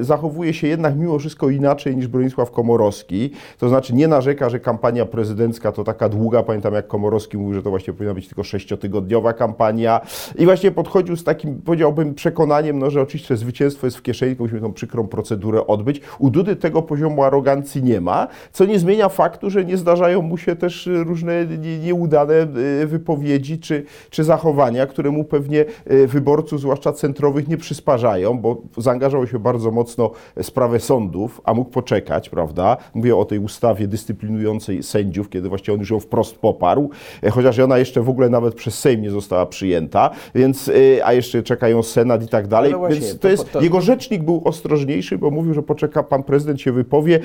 zachowuje 0.00 0.54
się 0.54 0.66
jednak 0.66 0.96
mimo 0.96 1.18
wszystko 1.18 1.50
inaczej 1.50 1.96
niż 1.96 2.06
Bronisław 2.06 2.50
Komorowski. 2.50 3.30
To 3.58 3.68
znaczy 3.68 3.94
nie 3.94 4.08
narzeka, 4.08 4.48
że 4.48 4.60
kampania 4.60 5.06
prezydencka 5.06 5.72
to 5.72 5.84
taka 5.84 6.08
długa. 6.08 6.42
Pamiętam, 6.42 6.74
jak 6.74 6.86
Komorowski 6.86 7.36
mówił, 7.44 7.54
że 7.54 7.62
to 7.62 7.70
właśnie 7.70 7.92
powinna 7.92 8.14
być 8.14 8.28
tylko 8.28 8.44
sześciotygodniowa 8.44 9.32
kampania. 9.32 10.00
I 10.38 10.44
właśnie 10.44 10.70
podchodził 10.70 11.16
z 11.16 11.24
takim, 11.24 11.62
powiedziałbym, 11.64 12.14
przekonaniem, 12.14 12.78
no, 12.78 12.90
że 12.90 13.02
oczywiście 13.02 13.36
zwycięstwo 13.36 13.86
jest 13.86 13.96
w 13.96 14.02
kieszeni, 14.02 14.36
musimy 14.38 14.60
tą 14.60 14.72
przykrą 14.72 15.06
procedurę 15.06 15.66
odbyć. 15.66 16.00
U 16.18 16.30
Dudy 16.30 16.56
tego 16.56 16.82
poziomu 16.82 17.22
arogancji 17.22 17.82
nie 17.82 18.00
ma, 18.00 18.28
co 18.52 18.64
nie 18.64 18.78
zmienia 18.78 19.08
faktu, 19.08 19.50
że 19.50 19.64
nie 19.64 19.76
zdarzają 19.76 20.22
mu 20.22 20.36
się 20.38 20.56
też 20.56 20.88
różne 21.04 21.46
nieudane 21.82 22.46
y, 22.82 22.86
wypowiedzi 22.86 23.58
czy, 23.58 23.84
czy 24.10 24.24
zachowania, 24.24 24.86
które 24.86 25.10
mu 25.10 25.24
pewnie 25.24 25.64
y, 25.90 26.06
wyborców, 26.06 26.60
zwłaszcza 26.60 26.92
centrowych, 26.92 27.48
nie 27.48 27.56
przysparzają, 27.56 28.38
bo 28.38 28.62
zaangażował 28.76 29.26
się 29.26 29.38
bardzo 29.38 29.70
mocno 29.70 30.10
w 30.36 30.46
sprawę 30.46 30.80
sądów, 30.80 31.40
a 31.44 31.54
mógł 31.54 31.70
poczekać, 31.70 32.28
prawda? 32.28 32.76
Mówię 32.94 33.16
o 33.16 33.24
tej 33.24 33.38
ustawie 33.38 33.88
dyscyplinującej 33.88 34.82
sędziów, 34.82 35.28
kiedy 35.28 35.48
właściwie 35.48 35.74
on 35.74 35.80
już 35.80 35.90
ją 35.90 36.00
wprost 36.00 36.38
poparł, 36.38 36.90
chociaż 37.34 37.58
ona 37.58 37.78
jeszcze 37.78 38.02
w 38.02 38.08
ogóle 38.08 38.28
nawet 38.28 38.54
przez 38.54 38.78
Sejm 38.78 39.02
nie 39.02 39.10
została 39.10 39.46
przyjęta, 39.46 40.10
więc, 40.34 40.68
y, 40.68 41.00
a 41.04 41.12
jeszcze 41.12 41.42
czekają 41.42 41.82
Senat 41.82 42.22
i 42.22 42.28
tak 42.28 42.46
dalej, 42.46 42.74
właśnie, 42.74 43.00
więc 43.00 43.12
to, 43.12 43.18
to 43.18 43.28
jest, 43.28 43.52
to... 43.52 43.60
jego 43.60 43.80
rzecznik 43.80 44.22
był 44.22 44.42
ostrożniejszy, 44.44 45.18
bo 45.18 45.30
mówił, 45.30 45.54
że 45.54 45.62
poczeka, 45.62 46.02
pan 46.02 46.22
prezydent 46.22 46.60
się 46.60 46.72
wypowie, 46.72 47.20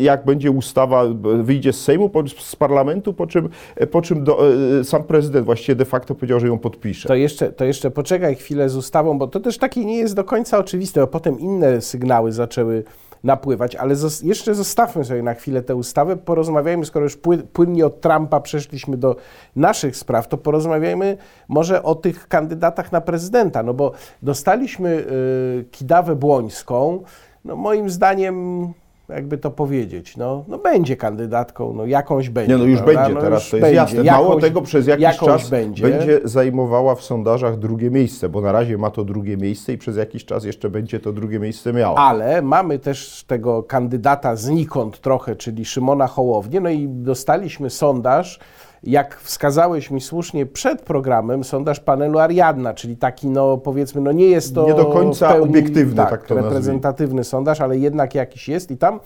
jak 0.00 0.24
będzie 0.24 0.50
ustawa, 0.50 1.04
wyjdzie 1.42 1.72
z 1.72 1.80
Sejmu, 1.80 2.10
z 2.38 2.56
parlamentu, 2.56 3.14
po 3.14 3.26
czym, 3.26 3.48
po 3.90 4.02
czym 4.02 4.24
do, 4.24 4.42
sam 4.82 5.04
prezydent 5.04 5.46
właściwie 5.46 5.76
de 5.76 5.84
facto 5.84 6.14
powiedział, 6.14 6.40
że 6.40 6.46
ją 6.46 6.58
podpisze. 6.58 7.08
To 7.08 7.14
jeszcze, 7.14 7.52
to 7.52 7.64
jeszcze 7.64 7.90
poczekaj 7.90 8.34
chwilę 8.36 8.68
z 8.68 8.76
ustawą, 8.76 9.18
bo 9.18 9.26
to 9.26 9.40
też 9.40 9.58
takie 9.58 9.84
nie 9.84 9.96
jest 9.96 10.14
do 10.14 10.24
końca 10.24 10.58
oczywiste, 10.58 11.00
bo 11.00 11.06
potem 11.06 11.40
inne 11.40 11.80
sygnały 11.80 12.32
zaczęły 12.32 12.84
napływać, 13.24 13.76
ale 13.76 13.94
jeszcze 14.22 14.54
zostawmy 14.54 15.04
sobie 15.04 15.22
na 15.22 15.34
chwilę 15.34 15.62
tę 15.62 15.76
ustawę, 15.76 16.16
porozmawiajmy, 16.16 16.84
skoro 16.84 17.04
już 17.04 17.18
płynnie 17.52 17.86
od 17.86 18.00
Trumpa 18.00 18.40
przeszliśmy 18.40 18.96
do 18.96 19.16
naszych 19.56 19.96
spraw, 19.96 20.28
to 20.28 20.38
porozmawiajmy 20.38 21.16
może 21.48 21.82
o 21.82 21.94
tych 21.94 22.28
kandydatach 22.28 22.92
na 22.92 23.00
prezydenta, 23.00 23.62
no 23.62 23.74
bo 23.74 23.92
dostaliśmy 24.22 24.88
y, 25.60 25.64
Kidawę 25.70 26.16
Błońską, 26.16 27.02
no 27.44 27.56
moim 27.56 27.90
zdaniem 27.90 28.68
jakby 29.08 29.38
to 29.38 29.50
powiedzieć, 29.50 30.16
no, 30.16 30.44
no 30.48 30.58
będzie 30.58 30.96
kandydatką, 30.96 31.72
no 31.72 31.86
jakąś 31.86 32.28
będzie. 32.28 32.52
Nie, 32.52 32.58
no 32.58 32.64
już 32.64 32.80
prawda? 32.80 33.00
będzie, 33.00 33.14
no 33.14 33.20
teraz 33.20 33.50
to 33.50 33.56
jest 33.56 33.64
będzie. 33.66 33.76
jasne. 33.76 34.04
Mało 34.04 34.28
jakąś, 34.28 34.42
tego, 34.42 34.62
przez 34.62 34.86
jakiś 34.86 35.18
czas 35.18 35.50
będzie. 35.50 35.82
będzie 35.82 36.20
zajmowała 36.24 36.94
w 36.94 37.02
sondażach 37.02 37.58
drugie 37.58 37.90
miejsce, 37.90 38.28
bo 38.28 38.40
na 38.40 38.52
razie 38.52 38.78
ma 38.78 38.90
to 38.90 39.04
drugie 39.04 39.36
miejsce 39.36 39.72
i 39.72 39.78
przez 39.78 39.96
jakiś 39.96 40.24
czas 40.24 40.44
jeszcze 40.44 40.70
będzie 40.70 41.00
to 41.00 41.12
drugie 41.12 41.38
miejsce 41.38 41.72
miało. 41.72 41.98
Ale 41.98 42.42
mamy 42.42 42.78
też 42.78 43.24
tego 43.26 43.62
kandydata 43.62 44.36
znikąd 44.36 45.00
trochę, 45.00 45.36
czyli 45.36 45.64
Szymona 45.64 46.06
Hołownię, 46.06 46.60
no 46.60 46.70
i 46.70 46.88
dostaliśmy 46.88 47.70
sondaż, 47.70 48.40
jak 48.86 49.20
wskazałeś 49.20 49.90
mi 49.90 50.00
słusznie 50.00 50.46
przed 50.46 50.82
programem, 50.82 51.44
sondaż 51.44 51.80
panelu 51.80 52.18
Ariadna, 52.18 52.74
czyli 52.74 52.96
taki, 52.96 53.28
no 53.28 53.56
powiedzmy, 53.56 54.00
no 54.00 54.12
nie 54.12 54.26
jest 54.26 54.54
to 54.54 54.66
nie 54.66 54.74
do 54.74 54.84
końca 54.84 55.28
pełni, 55.28 55.50
obiektywny, 55.50 55.96
tak, 55.96 56.10
tak 56.10 56.26
to 56.26 56.34
reprezentatywny 56.34 57.06
nazwijmy. 57.06 57.24
sondaż, 57.24 57.60
ale 57.60 57.78
jednak 57.78 58.14
jakiś 58.14 58.48
jest 58.48 58.70
i 58.70 58.76
tam 58.76 59.00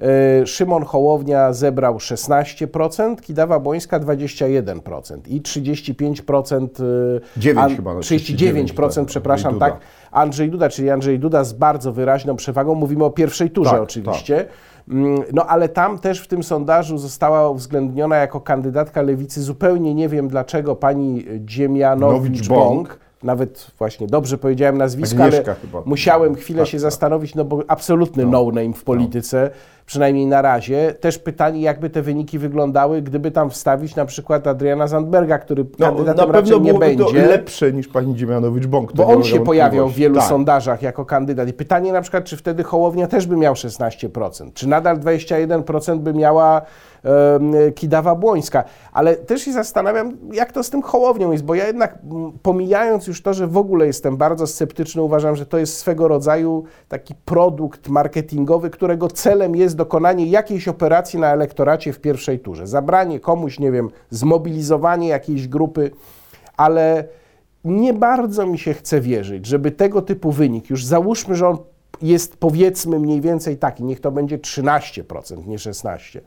e, 0.00 0.46
Szymon 0.46 0.84
Hołownia 0.84 1.52
zebrał 1.52 1.96
16%, 1.96 3.20
Kidawa 3.20 3.60
Bońska 3.60 4.00
21% 4.00 5.18
i 5.26 5.40
35%, 5.40 6.68
9 7.36 7.72
e, 7.72 7.76
chyba, 7.76 7.94
39%, 7.94 8.94
tak, 8.94 9.06
przepraszam, 9.06 9.58
tak, 9.58 9.78
Andrzej 10.10 10.50
Duda, 10.50 10.68
czyli 10.68 10.90
Andrzej 10.90 11.18
Duda 11.18 11.44
z 11.44 11.52
bardzo 11.52 11.92
wyraźną 11.92 12.36
przewagą, 12.36 12.74
mówimy 12.74 13.04
o 13.04 13.10
pierwszej 13.10 13.50
turze 13.50 13.70
tak, 13.70 13.80
oczywiście. 13.80 14.36
Tak. 14.36 14.73
Mm, 14.88 15.22
no 15.32 15.46
ale 15.46 15.68
tam 15.68 15.98
też 15.98 16.20
w 16.20 16.26
tym 16.26 16.42
sondażu 16.42 16.98
została 16.98 17.48
uwzględniona 17.48 18.16
jako 18.16 18.40
kandydatka 18.40 19.02
lewicy 19.02 19.42
zupełnie 19.42 19.94
nie 19.94 20.08
wiem 20.08 20.28
dlaczego 20.28 20.76
pani 20.76 21.24
Dziemianowicz-Bąk. 21.40 22.86
Nawet 23.22 23.70
właśnie 23.78 24.06
dobrze 24.06 24.38
powiedziałem 24.38 24.78
nazwisko, 24.78 25.22
ale 25.22 25.44
chyba. 25.54 25.82
musiałem 25.86 26.34
chwilę 26.34 26.58
tak, 26.58 26.68
się 26.68 26.76
tak. 26.76 26.80
zastanowić, 26.80 27.34
no 27.34 27.44
bo 27.44 27.62
absolutny 27.68 28.24
no, 28.24 28.30
no-name 28.30 28.72
w 28.72 28.84
polityce. 28.84 29.50
No 29.52 29.73
przynajmniej 29.86 30.26
na 30.26 30.42
razie. 30.42 30.94
Też 31.00 31.18
pytanie, 31.18 31.60
jakby 31.60 31.90
te 31.90 32.02
wyniki 32.02 32.38
wyglądały, 32.38 33.02
gdyby 33.02 33.30
tam 33.30 33.50
wstawić 33.50 33.96
na 33.96 34.04
przykład 34.04 34.46
Adriana 34.46 34.86
Zandberga, 34.86 35.38
który 35.38 35.64
no, 35.78 35.86
kandydatem 35.86 36.26
na 36.26 36.32
raczej 36.32 36.60
nie 36.60 36.74
będzie. 36.74 37.04
to 37.04 37.12
lepsze 37.12 37.72
niż 37.72 37.88
pani 37.88 38.14
Dziemianowicz-Bąk. 38.14 38.92
Bo 38.94 39.06
on 39.06 39.22
się 39.22 39.44
pojawiał 39.44 39.88
w 39.88 39.94
wielu 39.94 40.14
tak. 40.14 40.24
sondażach 40.24 40.82
jako 40.82 41.04
kandydat. 41.04 41.48
I 41.48 41.52
pytanie 41.52 41.92
na 41.92 42.02
przykład, 42.02 42.24
czy 42.24 42.36
wtedy 42.36 42.62
Hołownia 42.62 43.06
też 43.06 43.26
by 43.26 43.36
miał 43.36 43.54
16%, 43.54 44.50
czy 44.54 44.68
nadal 44.68 44.98
21% 44.98 45.98
by 45.98 46.14
miała 46.14 46.62
Kidawa 47.74 48.14
Błońska. 48.14 48.64
Ale 48.92 49.16
też 49.16 49.42
się 49.42 49.52
zastanawiam, 49.52 50.16
jak 50.32 50.52
to 50.52 50.62
z 50.62 50.70
tym 50.70 50.82
Hołownią 50.82 51.32
jest, 51.32 51.44
bo 51.44 51.54
ja 51.54 51.66
jednak 51.66 51.98
pomijając 52.42 53.06
już 53.06 53.22
to, 53.22 53.34
że 53.34 53.46
w 53.46 53.56
ogóle 53.56 53.86
jestem 53.86 54.16
bardzo 54.16 54.46
sceptyczny, 54.46 55.02
uważam, 55.02 55.36
że 55.36 55.46
to 55.46 55.58
jest 55.58 55.78
swego 55.78 56.08
rodzaju 56.08 56.64
taki 56.88 57.14
produkt 57.24 57.88
marketingowy, 57.88 58.70
którego 58.70 59.08
celem 59.08 59.56
jest 59.56 59.73
dokonanie 59.74 60.26
jakiejś 60.26 60.68
operacji 60.68 61.18
na 61.18 61.32
elektoracie 61.32 61.92
w 61.92 62.00
pierwszej 62.00 62.38
turze. 62.38 62.66
Zabranie 62.66 63.20
komuś, 63.20 63.58
nie 63.58 63.72
wiem, 63.72 63.90
zmobilizowanie 64.10 65.08
jakiejś 65.08 65.48
grupy, 65.48 65.90
ale 66.56 67.04
nie 67.64 67.94
bardzo 67.94 68.46
mi 68.46 68.58
się 68.58 68.74
chce 68.74 69.00
wierzyć, 69.00 69.46
żeby 69.46 69.70
tego 69.70 70.02
typu 70.02 70.32
wynik, 70.32 70.70
już 70.70 70.84
załóżmy, 70.84 71.34
że 71.34 71.48
on 71.48 71.58
jest 72.02 72.36
powiedzmy 72.36 72.98
mniej 72.98 73.20
więcej 73.20 73.56
taki, 73.56 73.84
niech 73.84 74.00
to 74.00 74.10
będzie 74.10 74.38
13%, 74.38 75.46
nie 75.46 75.58
16%, 75.58 76.20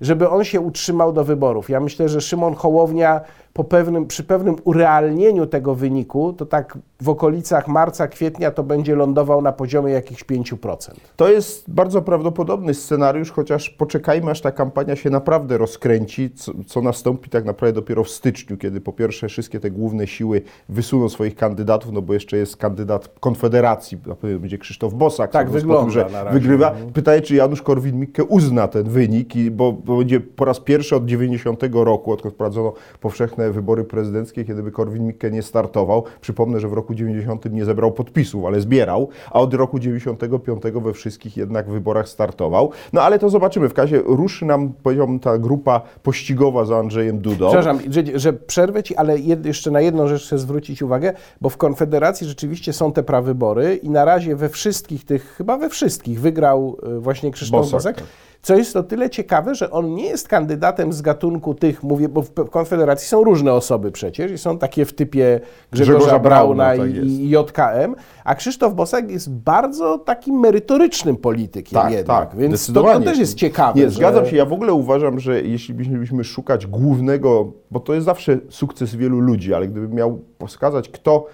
żeby 0.00 0.28
on 0.28 0.44
się 0.44 0.60
utrzymał 0.60 1.12
do 1.12 1.24
wyborów. 1.24 1.70
Ja 1.70 1.80
myślę, 1.80 2.08
że 2.08 2.20
Szymon 2.20 2.54
Hołownia 2.54 3.20
po 3.52 3.64
pewnym, 3.64 4.06
przy 4.06 4.24
pewnym 4.24 4.56
urealnieniu 4.64 5.46
tego 5.46 5.74
wyniku, 5.74 6.32
to 6.32 6.46
tak 6.46 6.78
w 7.00 7.08
okolicach 7.08 7.68
marca, 7.68 8.08
kwietnia 8.08 8.50
to 8.50 8.62
będzie 8.62 8.96
lądował 8.96 9.42
na 9.42 9.52
poziomie 9.52 9.92
jakichś 9.92 10.24
5%. 10.24 10.90
To 11.16 11.30
jest 11.30 11.70
bardzo 11.70 12.02
prawdopodobny 12.02 12.74
scenariusz, 12.74 13.30
chociaż 13.30 13.70
poczekajmy, 13.70 14.30
aż 14.30 14.40
ta 14.40 14.52
kampania 14.52 14.96
się 14.96 15.10
naprawdę 15.10 15.58
rozkręci, 15.58 16.30
co, 16.30 16.52
co 16.66 16.82
nastąpi 16.82 17.30
tak 17.30 17.44
naprawdę 17.44 17.80
dopiero 17.80 18.04
w 18.04 18.10
styczniu, 18.10 18.56
kiedy 18.56 18.80
po 18.80 18.92
pierwsze 18.92 19.28
wszystkie 19.28 19.60
te 19.60 19.70
główne 19.70 20.06
siły 20.06 20.42
wysuną 20.68 21.08
swoich 21.08 21.36
kandydatów, 21.36 21.92
no 21.92 22.02
bo 22.02 22.14
jeszcze 22.14 22.36
jest 22.36 22.56
kandydat 22.56 23.08
Konfederacji, 23.20 23.98
będzie 24.22 24.58
Krzysztof 24.58 24.94
Bosak, 24.94 25.30
tak 25.30 25.50
wygląda, 25.50 25.82
tym, 25.82 25.90
że 25.90 26.30
wygrywa. 26.32 26.70
Mhm. 26.70 26.92
Pytanie, 26.92 27.20
czy 27.20 27.34
Janusz 27.34 27.62
Korwin-Mikke 27.62 28.24
uzna 28.24 28.68
ten 28.68 28.84
wynik, 28.84 29.36
i, 29.36 29.50
bo, 29.50 29.72
bo 29.72 29.98
będzie 29.98 30.20
po 30.20 30.44
raz 30.44 30.60
pierwszy 30.60 30.96
od 30.96 31.06
90 31.06 31.62
roku, 31.72 32.12
odkąd 32.12 32.34
wprowadzono 32.34 32.72
powszechne 33.00 33.39
wybory 33.50 33.84
prezydenckie, 33.84 34.44
kiedy 34.44 34.62
by 34.62 34.70
Korwin-Mikke 34.70 35.30
nie 35.30 35.42
startował. 35.42 36.04
Przypomnę, 36.20 36.60
że 36.60 36.68
w 36.68 36.72
roku 36.72 36.94
90 36.94 37.52
nie 37.52 37.64
zebrał 37.64 37.92
podpisów, 37.92 38.44
ale 38.44 38.60
zbierał, 38.60 39.08
a 39.30 39.40
od 39.40 39.54
roku 39.54 39.78
95 39.78 40.62
we 40.62 40.92
wszystkich 40.92 41.36
jednak 41.36 41.70
wyborach 41.70 42.08
startował. 42.08 42.70
No 42.92 43.02
ale 43.02 43.18
to 43.18 43.28
zobaczymy. 43.28 43.68
W 43.68 43.78
razie 43.78 44.02
ruszy 44.06 44.44
nam, 44.44 44.72
powiedziałbym, 44.82 45.20
ta 45.20 45.38
grupa 45.38 45.80
pościgowa 46.02 46.64
za 46.64 46.78
Andrzejem 46.78 47.18
Dudą. 47.18 47.46
Przepraszam, 47.46 47.80
że, 47.90 48.18
że 48.18 48.32
przerwę 48.32 48.82
Ci, 48.82 48.96
ale 48.96 49.18
jed, 49.18 49.46
jeszcze 49.46 49.70
na 49.70 49.80
jedną 49.80 50.08
rzecz 50.08 50.26
chcę 50.26 50.38
zwrócić 50.38 50.82
uwagę, 50.82 51.12
bo 51.40 51.48
w 51.48 51.56
Konfederacji 51.56 52.26
rzeczywiście 52.26 52.72
są 52.72 52.92
te 52.92 53.02
prawybory 53.02 53.76
i 53.82 53.90
na 53.90 54.04
razie 54.04 54.36
we 54.36 54.48
wszystkich 54.48 55.04
tych, 55.04 55.34
chyba 55.36 55.58
we 55.58 55.68
wszystkich 55.68 56.20
wygrał 56.20 56.76
e, 56.82 56.98
właśnie 56.98 57.30
Krzysztof 57.30 57.70
Bosak. 57.70 57.94
Bosak. 57.94 58.06
Co 58.42 58.56
jest 58.56 58.76
o 58.76 58.82
tyle 58.82 59.10
ciekawe, 59.10 59.54
że 59.54 59.70
on 59.70 59.94
nie 59.94 60.06
jest 60.06 60.28
kandydatem 60.28 60.92
z 60.92 61.02
gatunku 61.02 61.54
tych, 61.54 61.82
mówię, 61.82 62.08
bo 62.08 62.22
w 62.22 62.50
Konfederacji 62.50 63.08
są 63.08 63.24
różne 63.24 63.52
osoby 63.52 63.92
przecież 63.92 64.32
i 64.32 64.38
są 64.38 64.58
takie 64.58 64.84
w 64.84 64.92
typie 64.92 65.40
Grzegorza, 65.72 65.98
Grzegorza 65.98 66.18
Brauna, 66.18 66.74
Brauna 66.74 66.94
tak 66.94 67.04
i, 67.04 67.08
i, 67.08 67.30
JKM, 67.30 67.94
a 68.24 68.34
Krzysztof 68.34 68.74
Bosak 68.74 69.10
jest 69.10 69.30
bardzo 69.30 69.98
takim 69.98 70.40
merytorycznym 70.40 71.16
politykiem 71.16 71.82
tak, 71.82 71.92
jednak, 71.92 72.30
tak, 72.30 72.38
więc 72.38 72.72
to, 72.72 72.82
to, 72.82 73.00
też 73.00 73.18
jest 73.18 73.34
ciekawe. 73.34 73.80
Nie, 73.80 73.90
że... 73.90 73.96
zgadzam 73.96 74.26
się, 74.26 74.36
ja 74.36 74.44
w 74.44 74.52
ogóle 74.52 74.72
uważam, 74.72 75.20
że 75.20 75.42
jeśli 75.42 75.74
byśmy 75.74 76.24
szukać 76.24 76.66
głównego, 76.66 77.52
bo 77.70 77.80
to 77.80 77.94
jest 77.94 78.04
zawsze 78.04 78.38
sukces 78.48 78.94
wielu 78.94 79.20
ludzi, 79.20 79.54
ale 79.54 79.68
gdybym 79.68 79.94
miał 79.94 80.20
wskazać, 80.46 80.88
kto 80.88 81.26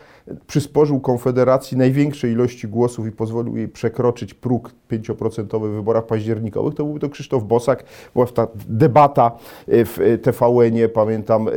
przysporzył 0.46 1.00
Konfederacji 1.00 1.76
największej 1.76 2.32
ilości 2.32 2.68
głosów 2.68 3.06
i 3.06 3.12
pozwolił 3.12 3.56
jej 3.56 3.68
przekroczyć 3.68 4.34
próg 4.34 4.74
5% 4.92 5.68
w 5.68 5.74
wyborach 5.74 6.06
październikowych, 6.06 6.74
to 6.74 6.84
byłby 6.84 7.00
to 7.00 7.08
Krzysztof 7.08 7.44
Bosak. 7.44 7.84
Była 8.14 8.26
ta 8.26 8.48
debata 8.68 9.32
w 9.66 10.18
TVN-ie, 10.22 10.88
pamiętam, 10.88 11.48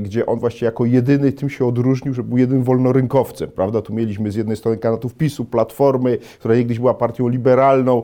gdzie 0.00 0.26
on 0.26 0.38
właśnie 0.38 0.64
jako 0.64 0.84
jedyny 0.84 1.32
tym 1.32 1.50
się 1.50 1.66
odróżnił, 1.66 2.14
że 2.14 2.22
był 2.22 2.38
jednym 2.38 2.62
wolnorynkowcem, 2.62 3.50
prawda? 3.50 3.82
Tu 3.82 3.94
mieliśmy 3.94 4.32
z 4.32 4.34
jednej 4.34 4.56
strony 4.56 4.78
kandydatów 4.78 5.14
PiSu, 5.14 5.44
Platformy, 5.44 6.18
która 6.38 6.54
niegdyś 6.54 6.78
była 6.78 6.94
partią 6.94 7.28
liberalną, 7.28 8.02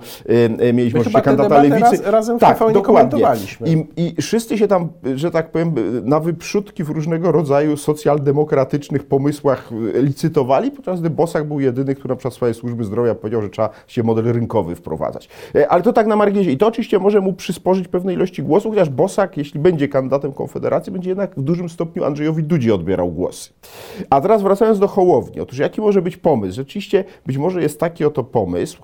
mieliśmy 0.74 1.00
oczywiście 1.00 1.22
kandydata 1.22 1.62
Lewicy. 1.62 1.80
Raz, 1.80 2.00
razem 2.00 2.38
tak, 2.38 2.58
w 2.58 2.72
dokładnie. 2.72 3.26
I, 3.66 3.86
I 3.96 4.22
wszyscy 4.22 4.58
się 4.58 4.68
tam, 4.68 4.88
że 5.14 5.30
tak 5.30 5.50
powiem, 5.50 5.74
na 6.04 6.20
wyprzódki 6.20 6.84
w 6.84 6.88
różnego 6.88 7.32
rodzaju 7.32 7.76
socjaldemokratycznych 7.76 9.06
pomysłach 9.06 9.70
licytowali, 10.04 10.70
podczas 10.70 11.00
gdy 11.00 11.10
Bosak 11.10 11.48
był 11.48 11.60
jedyny, 11.60 11.94
który 11.94 12.12
na 12.12 12.16
przykład 12.16 12.34
swojej 12.34 12.54
służby 12.54 12.84
zdrowia 12.84 13.14
powiedział, 13.14 13.42
że 13.42 13.48
trzeba 13.48 13.70
się 13.86 14.02
model 14.02 14.32
rynkowy 14.32 14.76
wprowadzać. 14.76 15.28
E, 15.54 15.68
ale 15.68 15.82
to 15.82 15.92
tak 15.92 16.06
na 16.06 16.16
marginesie. 16.16 16.50
I 16.50 16.58
to 16.58 16.66
oczywiście 16.66 16.98
może 16.98 17.20
mu 17.20 17.32
przysporzyć 17.32 17.88
pewnej 17.88 18.16
ilości 18.16 18.42
głosów, 18.42 18.74
chociaż 18.74 18.88
Bosak, 18.88 19.36
jeśli 19.36 19.60
będzie 19.60 19.88
kandydatem 19.88 20.32
Konfederacji, 20.32 20.92
będzie 20.92 21.10
jednak 21.10 21.34
w 21.36 21.42
dużym 21.42 21.68
stopniu 21.68 22.04
Andrzejowi 22.04 22.42
Dudzi 22.42 22.72
odbierał 22.72 23.12
głosy. 23.12 23.50
A 24.10 24.20
teraz 24.20 24.42
wracając 24.42 24.78
do 24.78 24.88
Hołowni. 24.88 25.40
Otóż 25.40 25.58
jaki 25.58 25.80
może 25.80 26.02
być 26.02 26.16
pomysł? 26.16 26.56
Rzeczywiście 26.56 27.04
być 27.26 27.38
może 27.38 27.62
jest 27.62 27.80
taki 27.80 28.04
oto 28.04 28.24
pomysł, 28.24 28.82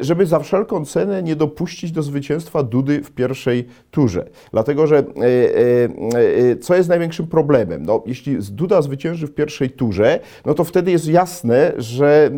żeby 0.00 0.26
za 0.26 0.38
wszelką 0.38 0.84
cenę 0.84 1.22
nie 1.22 1.36
dopuścić 1.36 1.92
do 1.92 2.02
zwycięstwa 2.02 2.62
Dudy 2.62 3.02
w 3.02 3.10
pierwszej 3.10 3.66
turze. 3.90 4.28
Dlatego, 4.52 4.86
że 4.86 4.98
e, 4.98 5.02
e, 6.50 6.56
co 6.56 6.74
jest 6.74 6.88
największym 6.88 7.26
problemem? 7.26 7.86
No, 7.86 8.02
jeśli 8.06 8.38
Duda 8.38 8.82
zwycięży 8.82 9.26
w 9.26 9.34
pierwszej 9.34 9.70
turze, 9.70 10.20
no 10.46 10.54
to 10.54 10.64
wtedy 10.64 10.90
jest 10.90 11.08
jasne, 11.08 11.72
że 11.76 12.30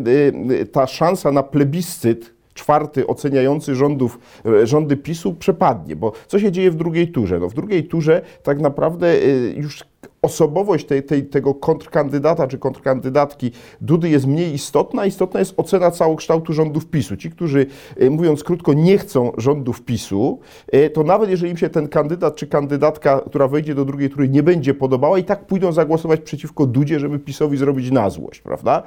ta 0.71 0.87
szansa 0.87 1.31
na 1.31 1.43
plebiscyt 1.43 2.33
czwarty 2.53 3.07
oceniający 3.07 3.75
rządów, 3.75 4.19
rządy 4.63 4.97
PiSu 4.97 5.33
przepadnie, 5.33 5.95
bo 5.95 6.11
co 6.27 6.39
się 6.39 6.51
dzieje 6.51 6.71
w 6.71 6.75
drugiej 6.75 7.11
turze? 7.11 7.39
No 7.39 7.49
w 7.49 7.53
drugiej 7.53 7.87
turze 7.87 8.21
tak 8.43 8.59
naprawdę 8.59 9.13
już 9.55 9.83
osobowość 10.23 10.85
tej, 10.85 11.03
tej, 11.03 11.25
tego 11.25 11.53
kontrkandydata 11.53 12.47
czy 12.47 12.57
kontrkandydatki 12.57 13.51
Dudy 13.81 14.09
jest 14.09 14.27
mniej 14.27 14.53
istotna. 14.53 15.05
Istotna 15.05 15.39
jest 15.39 15.53
ocena 15.57 15.91
całokształtu 15.91 16.53
rządów 16.53 16.85
PiSu. 16.85 17.17
Ci, 17.17 17.31
którzy, 17.31 17.65
e, 17.97 18.09
mówiąc 18.09 18.43
krótko, 18.43 18.73
nie 18.73 18.97
chcą 18.97 19.31
rządów 19.37 19.81
PiSu, 19.81 20.39
e, 20.71 20.89
to 20.89 21.03
nawet 21.03 21.29
jeżeli 21.29 21.51
im 21.51 21.57
się 21.57 21.69
ten 21.69 21.87
kandydat 21.87 22.35
czy 22.35 22.47
kandydatka, 22.47 23.21
która 23.25 23.47
wejdzie 23.47 23.75
do 23.75 23.85
drugiej 23.85 24.09
tury, 24.09 24.29
nie 24.29 24.43
będzie 24.43 24.73
podobała, 24.73 25.19
i 25.19 25.23
tak 25.23 25.45
pójdą 25.45 25.71
zagłosować 25.71 26.21
przeciwko 26.21 26.65
Dudzie, 26.65 26.99
żeby 26.99 27.19
PiSowi 27.19 27.57
zrobić 27.57 27.91
na 27.91 28.09
złość, 28.09 28.41
prawda? 28.41 28.83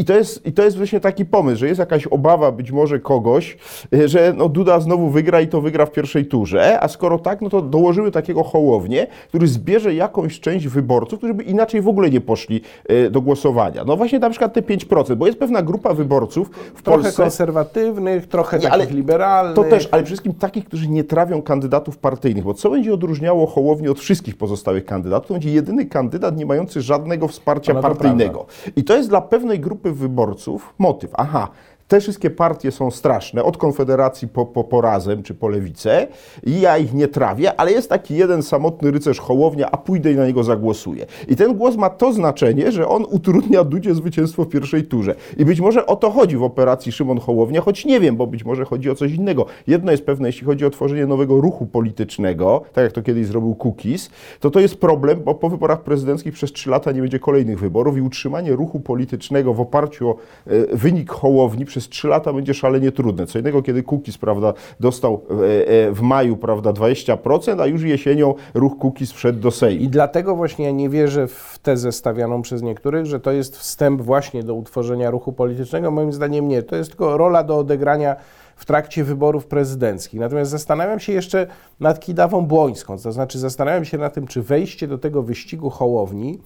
I 0.00 0.04
to 0.04 0.16
jest, 0.16 0.46
i 0.46 0.52
to 0.52 0.62
jest 0.62 0.76
właśnie 0.76 1.00
taki 1.00 1.24
pomysł, 1.24 1.60
że 1.60 1.68
jest 1.68 1.78
jakaś 1.78 2.06
obawa 2.06 2.52
być 2.52 2.70
może 2.70 3.00
kogoś, 3.00 3.56
e, 3.94 4.08
że 4.08 4.34
no 4.36 4.48
Duda 4.48 4.80
znowu 4.80 5.10
wygra 5.10 5.40
i 5.40 5.48
to 5.48 5.60
wygra 5.60 5.86
w 5.86 5.92
pierwszej 5.92 6.26
turze, 6.26 6.80
a 6.80 6.88
skoro 6.88 7.18
tak, 7.18 7.40
no 7.40 7.50
to 7.50 7.62
dołożymy 7.62 8.10
takiego 8.10 8.42
hołownię, 8.42 9.06
który 9.28 9.46
zbierze 9.46 9.94
jakąś 9.94 10.40
część 10.40 10.68
wyborców, 10.72 11.18
którzy 11.18 11.34
by 11.34 11.42
inaczej 11.42 11.82
w 11.82 11.88
ogóle 11.88 12.10
nie 12.10 12.20
poszli 12.20 12.60
e, 12.86 13.10
do 13.10 13.20
głosowania. 13.20 13.84
No 13.84 13.96
właśnie 13.96 14.18
na 14.18 14.30
przykład 14.30 14.52
te 14.52 14.62
5%, 14.62 15.14
bo 15.14 15.26
jest 15.26 15.38
pewna 15.38 15.62
grupa 15.62 15.94
wyborców 15.94 16.50
w 16.74 16.82
trochę 16.82 17.02
Polsce... 17.02 17.22
konserwatywnych, 17.22 18.28
trochę 18.28 18.58
nie, 18.58 18.68
takich 18.68 18.90
liberalnych. 18.90 19.56
To 19.56 19.64
też, 19.64 19.88
ale 19.90 20.02
przede 20.02 20.06
wszystkim 20.06 20.34
takich, 20.34 20.64
którzy 20.64 20.88
nie 20.88 21.04
trawią 21.04 21.42
kandydatów 21.42 21.98
partyjnych, 21.98 22.44
bo 22.44 22.54
co 22.54 22.70
będzie 22.70 22.94
odróżniało 22.94 23.46
Hołownię 23.46 23.90
od 23.90 24.00
wszystkich 24.00 24.36
pozostałych 24.36 24.84
kandydatów? 24.84 25.28
To 25.28 25.34
będzie 25.34 25.50
jedyny 25.50 25.86
kandydat 25.86 26.36
nie 26.36 26.46
mający 26.46 26.82
żadnego 26.82 27.28
wsparcia 27.28 27.74
no 27.74 27.82
partyjnego. 27.82 28.46
I 28.76 28.84
to 28.84 28.96
jest 28.96 29.08
dla 29.08 29.20
pewnej 29.20 29.60
grupy 29.60 29.92
wyborców 29.92 30.74
motyw. 30.78 31.10
Aha, 31.14 31.48
te 31.92 32.00
wszystkie 32.00 32.30
partie 32.30 32.70
są 32.70 32.90
straszne, 32.90 33.44
od 33.44 33.56
Konfederacji 33.56 34.28
po, 34.28 34.46
po, 34.46 34.64
po 34.64 34.80
Razem 34.80 35.22
czy 35.22 35.34
po 35.34 35.48
Lewicę 35.48 36.06
i 36.46 36.60
ja 36.60 36.78
ich 36.78 36.94
nie 36.94 37.08
trawię, 37.08 37.60
ale 37.60 37.72
jest 37.72 37.88
taki 37.88 38.16
jeden 38.16 38.42
samotny 38.42 38.90
rycerz 38.90 39.20
Hołownia, 39.20 39.70
a 39.70 39.76
pójdę 39.76 40.12
i 40.12 40.16
na 40.16 40.26
niego 40.26 40.44
zagłosuję. 40.44 41.06
I 41.28 41.36
ten 41.36 41.54
głos 41.54 41.76
ma 41.76 41.90
to 41.90 42.12
znaczenie, 42.12 42.72
że 42.72 42.88
on 42.88 43.04
utrudnia 43.10 43.64
Dudzie 43.64 43.94
zwycięstwo 43.94 44.44
w 44.44 44.48
pierwszej 44.48 44.84
turze. 44.84 45.14
I 45.36 45.44
być 45.44 45.60
może 45.60 45.86
o 45.86 45.96
to 45.96 46.10
chodzi 46.10 46.36
w 46.36 46.42
operacji 46.42 46.92
Szymon 46.92 47.20
Hołownia, 47.20 47.60
choć 47.60 47.84
nie 47.84 48.00
wiem, 48.00 48.16
bo 48.16 48.26
być 48.26 48.44
może 48.44 48.64
chodzi 48.64 48.90
o 48.90 48.94
coś 48.94 49.12
innego. 49.12 49.46
Jedno 49.66 49.90
jest 49.90 50.06
pewne, 50.06 50.28
jeśli 50.28 50.46
chodzi 50.46 50.66
o 50.66 50.70
tworzenie 50.70 51.06
nowego 51.06 51.40
ruchu 51.40 51.66
politycznego, 51.66 52.62
tak 52.72 52.84
jak 52.84 52.92
to 52.92 53.02
kiedyś 53.02 53.26
zrobił 53.26 53.54
Kukiz, 53.54 54.10
to 54.40 54.50
to 54.50 54.60
jest 54.60 54.76
problem, 54.76 55.20
bo 55.24 55.34
po 55.34 55.48
wyborach 55.48 55.82
prezydenckich 55.82 56.34
przez 56.34 56.52
trzy 56.52 56.70
lata 56.70 56.92
nie 56.92 57.00
będzie 57.00 57.18
kolejnych 57.18 57.58
wyborów 57.58 57.96
i 57.96 58.00
utrzymanie 58.00 58.52
ruchu 58.52 58.80
politycznego 58.80 59.54
w 59.54 59.60
oparciu 59.60 60.08
o 60.08 60.16
e, 60.46 60.76
wynik 60.76 61.10
Hołowni 61.10 61.64
przez 61.64 61.81
przez 61.82 61.88
3 61.88 62.08
lata 62.08 62.32
będzie 62.32 62.54
szalenie 62.54 62.92
trudne. 62.92 63.26
Co 63.26 63.38
innego, 63.38 63.62
kiedy 63.62 63.82
Kukiz, 63.82 64.18
prawda, 64.18 64.54
dostał 64.80 65.22
e, 65.30 65.68
e, 65.68 65.92
w 65.92 66.00
maju, 66.00 66.36
prawda, 66.36 66.70
20%, 66.70 67.62
a 67.62 67.66
już 67.66 67.82
jesienią 67.82 68.34
ruch 68.54 68.78
Kukiz 68.78 69.12
wszedł 69.12 69.40
do 69.40 69.50
Sejmu. 69.50 69.82
I 69.84 69.88
dlatego 69.88 70.36
właśnie 70.36 70.64
ja 70.64 70.70
nie 70.70 70.88
wierzę 70.88 71.28
w 71.28 71.58
tezę 71.62 71.92
stawianą 71.92 72.42
przez 72.42 72.62
niektórych, 72.62 73.06
że 73.06 73.20
to 73.20 73.32
jest 73.32 73.56
wstęp 73.56 74.02
właśnie 74.02 74.42
do 74.42 74.54
utworzenia 74.54 75.10
ruchu 75.10 75.32
politycznego. 75.32 75.90
Moim 75.90 76.12
zdaniem 76.12 76.48
nie. 76.48 76.62
To 76.62 76.76
jest 76.76 76.90
tylko 76.90 77.16
rola 77.16 77.42
do 77.42 77.58
odegrania 77.58 78.16
w 78.56 78.64
trakcie 78.64 79.04
wyborów 79.04 79.46
prezydenckich. 79.46 80.20
Natomiast 80.20 80.50
zastanawiam 80.50 81.00
się 81.00 81.12
jeszcze 81.12 81.46
nad 81.80 82.00
Kidawą 82.00 82.46
Błońską, 82.46 82.98
to 82.98 83.12
znaczy 83.12 83.38
zastanawiam 83.38 83.84
się 83.84 83.98
nad 83.98 84.14
tym, 84.14 84.26
czy 84.26 84.42
wejście 84.42 84.88
do 84.88 84.98
tego 84.98 85.22
wyścigu 85.22 85.70
Hołowni 85.70 86.38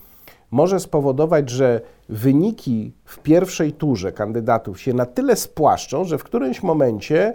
może 0.51 0.81
spowodować, 0.81 1.51
że 1.51 1.81
wyniki 2.09 2.93
w 3.05 3.19
pierwszej 3.19 3.73
turze 3.73 4.13
kandydatów 4.13 4.81
się 4.81 4.95
na 4.95 5.07
tyle 5.07 5.37
spłaszczą, 5.37 6.05
że 6.05 6.19
w 6.19 6.25
którymś 6.25 6.63
momencie 6.63 7.35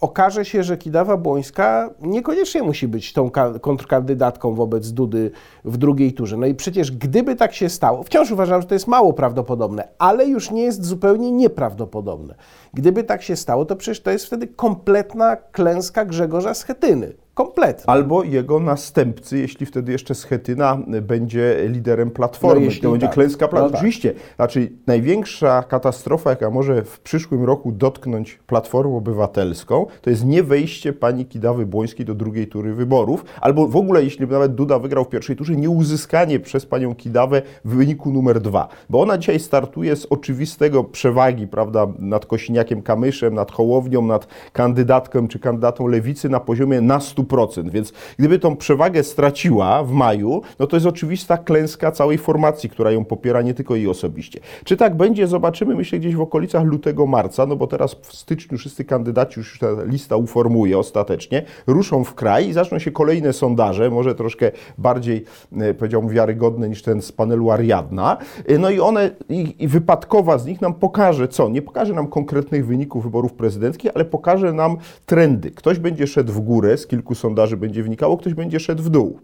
okaże 0.00 0.44
się, 0.44 0.62
że 0.62 0.76
Kidawa 0.76 1.16
Błońska 1.16 1.90
niekoniecznie 2.00 2.62
musi 2.62 2.88
być 2.88 3.12
tą 3.12 3.30
kontrkandydatką 3.60 4.54
wobec 4.54 4.92
Dudy 4.92 5.30
w 5.64 5.76
drugiej 5.76 6.12
turze. 6.12 6.36
No 6.36 6.46
i 6.46 6.54
przecież 6.54 6.92
gdyby 6.92 7.36
tak 7.36 7.54
się 7.54 7.68
stało, 7.68 8.02
wciąż 8.02 8.30
uważam, 8.30 8.60
że 8.62 8.68
to 8.68 8.74
jest 8.74 8.86
mało 8.86 9.12
prawdopodobne, 9.12 9.88
ale 9.98 10.26
już 10.26 10.50
nie 10.50 10.62
jest 10.62 10.84
zupełnie 10.84 11.32
nieprawdopodobne. 11.32 12.34
Gdyby 12.74 13.04
tak 13.04 13.22
się 13.22 13.36
stało, 13.36 13.64
to 13.64 13.76
przecież 13.76 14.00
to 14.00 14.10
jest 14.10 14.26
wtedy 14.26 14.46
kompletna 14.46 15.36
klęska 15.36 16.04
Grzegorza 16.04 16.54
Schetyny. 16.54 17.25
Kompletnie. 17.36 17.90
Albo 17.90 18.22
jego 18.22 18.60
następcy, 18.60 19.38
jeśli 19.38 19.66
wtedy 19.66 19.92
jeszcze 19.92 20.14
Schetyna 20.14 20.78
będzie 21.02 21.56
liderem 21.68 22.10
Platformy. 22.10 22.66
No 22.66 22.72
to 22.82 22.90
będzie 22.90 23.06
tak. 23.06 23.14
klęska 23.14 23.48
Platformy. 23.48 23.64
No 23.64 23.70
tak. 23.70 23.78
Oczywiście, 23.78 24.14
znaczy 24.36 24.72
największa 24.86 25.62
katastrofa, 25.62 26.30
jaka 26.30 26.50
może 26.50 26.84
w 26.84 27.00
przyszłym 27.00 27.44
roku 27.44 27.72
dotknąć 27.72 28.38
Platformę 28.46 28.96
Obywatelską, 28.96 29.86
to 30.02 30.10
jest 30.10 30.24
nie 30.24 30.42
wejście 30.42 30.92
pani 30.92 31.26
Kidawy 31.26 31.66
Błońskiej 31.66 32.06
do 32.06 32.14
drugiej 32.14 32.46
tury 32.46 32.74
wyborów, 32.74 33.24
albo 33.40 33.68
w 33.68 33.76
ogóle, 33.76 34.04
jeśli 34.04 34.26
nawet 34.26 34.54
Duda 34.54 34.78
wygrał 34.78 35.04
w 35.04 35.08
pierwszej 35.08 35.36
turze, 35.36 35.56
nie 35.56 35.70
uzyskanie 35.70 36.40
przez 36.40 36.66
panią 36.66 36.94
Kidawę 36.94 37.42
wyniku 37.64 38.12
numer 38.12 38.40
dwa. 38.40 38.68
Bo 38.90 39.00
ona 39.00 39.18
dzisiaj 39.18 39.40
startuje 39.40 39.96
z 39.96 40.06
oczywistego 40.06 40.84
przewagi, 40.84 41.46
prawda, 41.46 41.86
nad 41.98 42.26
Kosiniakiem 42.26 42.82
Kamyszem, 42.82 43.34
nad 43.34 43.52
Hołownią, 43.52 44.02
nad 44.02 44.26
kandydatką 44.52 45.28
czy 45.28 45.38
kandydatą 45.38 45.86
Lewicy 45.86 46.28
na 46.28 46.40
poziomie 46.40 46.80
na 46.80 47.00
100 47.00 47.25
100%. 47.26 47.70
Więc 47.70 47.92
gdyby 48.18 48.38
tą 48.38 48.56
przewagę 48.56 49.02
straciła 49.02 49.82
w 49.84 49.92
maju, 49.92 50.42
no 50.58 50.66
to 50.66 50.76
jest 50.76 50.86
oczywista 50.86 51.38
klęska 51.38 51.92
całej 51.92 52.18
formacji, 52.18 52.70
która 52.70 52.90
ją 52.90 53.04
popiera, 53.04 53.42
nie 53.42 53.54
tylko 53.54 53.76
jej 53.76 53.88
osobiście. 53.88 54.40
Czy 54.64 54.76
tak 54.76 54.96
będzie, 54.96 55.26
zobaczymy, 55.26 55.74
myślę, 55.74 55.98
gdzieś 55.98 56.14
w 56.14 56.20
okolicach 56.20 56.64
lutego, 56.64 57.06
marca, 57.06 57.46
no 57.46 57.56
bo 57.56 57.66
teraz 57.66 57.96
w 58.02 58.16
styczniu 58.16 58.58
wszyscy 58.58 58.84
kandydaci, 58.84 59.40
już 59.40 59.58
ta 59.58 59.66
lista 59.84 60.16
uformuje 60.16 60.78
ostatecznie, 60.78 61.42
ruszą 61.66 62.04
w 62.04 62.14
kraj 62.14 62.48
i 62.48 62.52
zaczną 62.52 62.78
się 62.78 62.90
kolejne 62.90 63.32
sondaże, 63.32 63.90
może 63.90 64.14
troszkę 64.14 64.50
bardziej, 64.78 65.24
e, 65.56 65.74
powiedziałbym, 65.74 66.10
wiarygodne 66.10 66.68
niż 66.68 66.82
ten 66.82 67.02
z 67.02 67.12
panelu 67.12 67.50
Ariadna. 67.50 68.16
E, 68.46 68.58
no 68.58 68.70
i 68.70 68.80
one, 68.80 69.10
i, 69.28 69.54
i 69.58 69.68
wypadkowa 69.68 70.38
z 70.38 70.46
nich 70.46 70.60
nam 70.60 70.74
pokaże 70.74 71.28
co? 71.28 71.48
Nie 71.48 71.62
pokaże 71.62 71.94
nam 71.94 72.06
konkretnych 72.06 72.66
wyników 72.66 73.04
wyborów 73.04 73.32
prezydenckich, 73.32 73.90
ale 73.94 74.04
pokaże 74.04 74.52
nam 74.52 74.76
trendy. 75.06 75.50
Ktoś 75.50 75.78
będzie 75.78 76.06
szedł 76.06 76.32
w 76.32 76.40
górę 76.40 76.78
z 76.78 76.86
kilku 76.86 77.14
sondaży 77.16 77.56
będzie 77.56 77.82
wynikało, 77.82 78.16
ktoś 78.16 78.34
będzie 78.34 78.60
szedł 78.60 78.82
w 78.82 78.90
dół. 78.90 79.18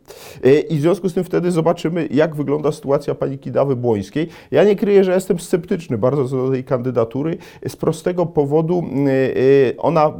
E, 0.44 0.60
I 0.60 0.78
w 0.78 0.80
związku 0.80 1.08
z 1.08 1.14
tym 1.14 1.24
wtedy 1.24 1.50
zobaczymy, 1.50 2.08
jak 2.10 2.36
wygląda 2.36 2.72
sytuacja 2.72 3.14
pani 3.14 3.38
Kidawy 3.38 3.76
Błońskiej. 3.76 4.28
Ja 4.50 4.64
nie 4.64 4.76
kryję, 4.76 5.04
że 5.04 5.14
jestem 5.14 5.38
sceptyczny 5.38 5.98
bardzo 5.98 6.28
co 6.28 6.36
do 6.36 6.50
tej 6.50 6.64
kandydatury 6.64 7.38
z 7.68 7.76
prostego 7.76 8.26
powodu. 8.26 8.84
E, 9.06 9.36
e, 9.70 9.76
ona 9.76 10.12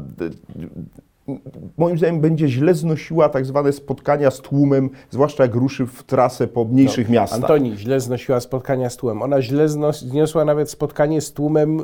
moim 1.77 1.99
zdaniem 1.99 2.21
będzie 2.21 2.49
źle 2.49 2.75
znosiła 2.75 3.29
tak 3.29 3.47
zwane 3.47 3.73
spotkania 3.73 4.31
z 4.31 4.41
tłumem, 4.41 4.91
zwłaszcza 5.11 5.43
jak 5.43 5.55
ruszy 5.55 5.87
w 5.87 6.03
trasę 6.03 6.47
po 6.47 6.65
mniejszych 6.65 7.09
no, 7.09 7.15
miastach. 7.15 7.41
Antoni 7.41 7.77
źle 7.77 8.01
znosiła 8.01 8.41
spotkania 8.41 8.91
z 8.91 8.97
tłumem. 8.97 9.23
Ona 9.23 9.43
źle 9.43 9.67
zniosła 9.93 10.45
nawet 10.45 10.71
spotkanie 10.71 11.21
z 11.21 11.33
tłumem 11.33 11.79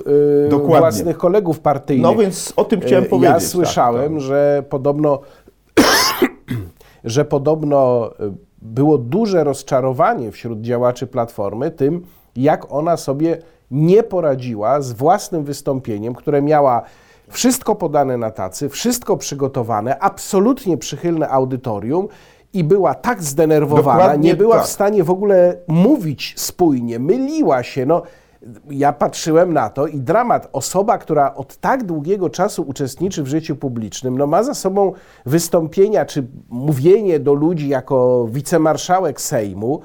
yy, 0.50 0.58
własnych 0.58 1.18
kolegów 1.18 1.60
partyjnych. 1.60 2.02
No 2.02 2.14
więc 2.14 2.52
o 2.56 2.64
tym 2.64 2.80
chciałem 2.80 3.04
powiedzieć. 3.04 3.34
Ja 3.34 3.40
słyszałem, 3.40 4.12
tak, 4.12 4.22
że 4.22 4.64
podobno 4.68 5.20
że 7.04 7.24
podobno 7.24 8.10
y, 8.20 8.32
było 8.62 8.98
duże 8.98 9.44
rozczarowanie 9.44 10.32
wśród 10.32 10.60
działaczy 10.60 11.06
Platformy 11.06 11.70
tym, 11.70 12.06
jak 12.36 12.72
ona 12.72 12.96
sobie 12.96 13.38
nie 13.70 14.02
poradziła 14.02 14.80
z 14.80 14.92
własnym 14.92 15.44
wystąpieniem, 15.44 16.14
które 16.14 16.42
miała 16.42 16.82
wszystko 17.28 17.74
podane 17.74 18.16
na 18.16 18.30
tacy, 18.30 18.68
wszystko 18.68 19.16
przygotowane, 19.16 19.98
absolutnie 19.98 20.76
przychylne 20.76 21.28
audytorium 21.28 22.08
i 22.52 22.64
była 22.64 22.94
tak 22.94 23.22
zdenerwowana, 23.22 23.98
Dokładnie 23.98 24.30
nie 24.30 24.36
była 24.36 24.56
tak. 24.56 24.64
w 24.64 24.68
stanie 24.68 25.04
w 25.04 25.10
ogóle 25.10 25.56
mówić 25.68 26.34
spójnie, 26.36 26.98
myliła 26.98 27.62
się. 27.62 27.86
No, 27.86 28.02
ja 28.70 28.92
patrzyłem 28.92 29.52
na 29.52 29.70
to 29.70 29.86
i 29.86 30.00
dramat. 30.00 30.48
Osoba, 30.52 30.98
która 30.98 31.34
od 31.34 31.56
tak 31.56 31.84
długiego 31.84 32.30
czasu 32.30 32.62
uczestniczy 32.62 33.22
w 33.22 33.26
życiu 33.26 33.56
publicznym, 33.56 34.18
no 34.18 34.26
ma 34.26 34.42
za 34.42 34.54
sobą 34.54 34.92
wystąpienia 35.26 36.04
czy 36.04 36.26
mówienie 36.48 37.20
do 37.20 37.34
ludzi 37.34 37.68
jako 37.68 38.28
wicemarszałek 38.30 39.20
Sejmu 39.20 39.80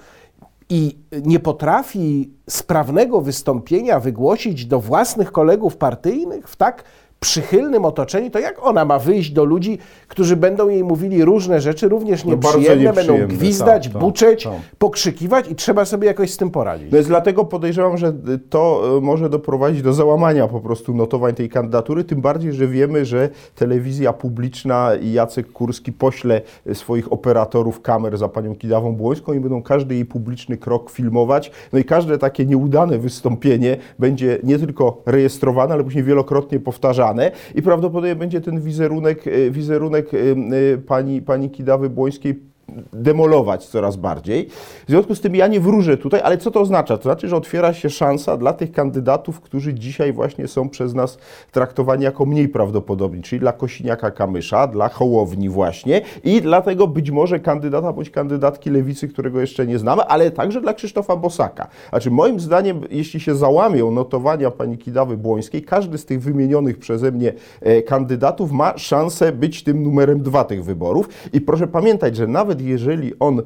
i 0.70 0.98
nie 1.26 1.39
potrafi 1.39 2.34
sprawnego 2.50 3.22
wystąpienia 3.22 4.00
wygłosić 4.00 4.66
do 4.66 4.80
własnych 4.80 5.32
kolegów 5.32 5.78
partyjnych 5.78 6.50
w 6.50 6.56
tak 6.56 6.84
przychylnym 7.23 7.86
otoczeniu, 7.86 8.29
to 8.29 8.39
jak 8.39 8.65
ona 8.65 8.86
ma 8.86 8.99
wyjść 8.99 9.31
do 9.31 9.45
ludzi, 9.45 9.77
którzy 10.07 10.36
będą 10.36 10.69
jej 10.69 10.83
mówili 10.83 11.25
różne 11.25 11.62
rzeczy, 11.62 11.89
również 11.89 12.25
No 12.25 12.31
nieprzyjemne, 12.31 12.93
będą 12.93 13.01
nieprzyjemne, 13.01 13.36
gwizdać, 13.36 13.83
tak, 13.83 13.93
tak, 13.93 14.01
buczeć, 14.01 14.43
tak. 14.43 14.53
pokrzykiwać 14.77 15.51
i 15.51 15.55
trzeba 15.55 15.86
sobie 15.86 16.07
jakoś 16.07 16.31
z 16.31 16.38
tym 16.38 16.51
poradzić. 16.51 16.91
No 16.91 16.97
jest 16.97 17.09
dlatego 17.09 17.45
podejrzewam, 17.45 17.97
że 17.97 18.13
to 18.49 18.81
e, 18.97 19.01
może 19.01 19.29
doprowadzić 19.29 19.81
do 19.81 19.93
załamania 19.93 20.47
po 20.47 20.59
prostu 20.59 20.93
notowań 20.93 21.36
tej 21.36 21.49
kandydatury, 21.49 22.03
tym 22.03 22.21
bardziej, 22.21 22.53
że 22.53 22.67
wiemy, 22.67 23.05
że 23.05 23.29
telewizja 23.55 24.13
publiczna 24.13 24.95
i 25.01 25.12
Jacek 25.12 25.51
Kurski 25.51 25.91
pośle 25.91 26.41
e, 26.65 26.75
swoich 26.75 27.13
operatorów 27.13 27.81
kamer 27.81 28.17
za 28.17 28.29
panią 28.29 28.55
Kidawą 28.55 28.95
Błońską 28.95 29.33
i 29.33 29.39
będą 29.39 29.62
każdy 29.62 29.95
jej 29.95 30.05
publiczny 30.05 30.57
krok 30.57 30.91
filmować. 30.91 31.51
No 31.73 31.79
i 31.79 31.83
każde 31.83 32.17
takie 32.17 32.45
nieudane 32.45 32.97
wystąpienie 32.97 33.77
będzie 33.99 34.39
nie 34.43 34.59
tylko 34.59 35.01
rejestrowane, 35.05 35.73
ale 35.73 35.83
później 35.83 36.03
wielokrotnie 36.03 36.59
powtarzane 36.59 37.12
i 37.56 37.62
prawdopodobnie 37.62 38.15
będzie 38.15 38.41
ten 38.41 38.62
wizerunek, 38.62 39.28
e, 39.28 39.52
wizerunek 39.52 40.13
e, 40.13 40.17
e, 40.17 40.78
pani, 40.78 41.21
pani 41.21 41.49
Kidawy 41.49 41.89
Błońskiej 41.89 42.53
demolować 42.93 43.65
coraz 43.65 43.95
bardziej. 43.95 44.49
W 44.88 44.89
związku 44.89 45.15
z 45.15 45.21
tym 45.21 45.36
ja 45.36 45.47
nie 45.47 45.60
wróżę 45.60 45.97
tutaj, 45.97 46.21
ale 46.23 46.38
co 46.38 46.52
to 46.52 46.62
oznacza? 46.62 46.97
To 46.97 47.04
znaczy, 47.04 47.28
że 47.28 47.36
otwiera 47.36 47.73
się 47.73 47.89
szansa 47.89 48.38
dla 48.38 48.54
tych 48.54 48.71
kandydatów, 48.71 49.41
którzy 49.41 49.73
dzisiaj 49.73 50.13
właśnie 50.13 50.47
są 50.47 50.69
przez 50.69 50.93
nas 50.93 51.17
traktowani 51.52 52.04
jako 52.04 52.26
mniej 52.26 52.49
prawdopodobni, 52.49 53.21
czyli 53.21 53.39
dla 53.39 53.52
Kosiniaka-Kamysza, 53.52 54.71
dla 54.71 54.89
Hołowni 54.89 55.49
właśnie 55.49 56.02
i 56.23 56.41
dlatego 56.41 56.88
być 56.88 57.12
może 57.12 57.39
kandydata 57.39 57.93
bądź 57.93 58.10
kandydatki 58.10 58.69
Lewicy, 58.69 59.08
którego 59.08 59.41
jeszcze 59.41 59.67
nie 59.67 59.80
znamy, 59.80 60.02
ale 60.02 60.32
także 60.32 60.62
dla 60.62 60.73
Krzysztofa 60.73 61.15
Bosaka. 61.15 61.67
Znaczy 61.89 62.12
moim 62.12 62.39
zdaniem, 62.39 62.82
jeśli 62.89 63.19
się 63.19 63.36
załamią 63.36 63.91
notowania 63.91 64.52
pani 64.52 64.78
Kidawy 64.78 65.17
Błońskiej, 65.17 65.62
każdy 65.62 65.97
z 65.97 66.06
tych 66.06 66.21
wymienionych 66.21 66.80
przeze 66.80 67.12
mnie 67.12 67.34
e, 67.62 67.82
kandydatów 67.82 68.52
ma 68.52 68.78
szansę 68.78 69.32
być 69.32 69.63
tym 69.63 69.84
numerem 69.84 70.21
dwa 70.21 70.43
tych 70.43 70.63
wyborów 70.63 71.10
i 71.34 71.41
proszę 71.41 71.67
pamiętać, 71.67 72.15
że 72.15 72.28
nawet 72.28 72.53
jeżeli 72.62 73.20
on 73.20 73.39
e, 73.39 73.44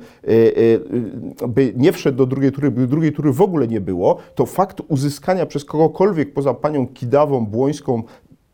e, 1.43 1.48
by 1.48 1.74
nie 1.76 1.91
wszedł 1.91 2.17
do 2.17 2.26
drugiej 2.26 2.52
tury, 2.52 2.72
by 2.72 2.88
drugiej 2.88 3.12
tury 3.12 3.32
w 3.32 3.41
ogóle 3.41 3.67
nie 3.67 3.82
było, 3.82 4.17
to 4.36 4.46
fakt 4.46 4.82
uzyskania 4.88 5.46
przez 5.46 5.65
kogokolwiek 5.65 6.34
poza 6.34 6.54
panią 6.54 6.88
Kidawą 6.88 7.46
Błońską 7.46 8.04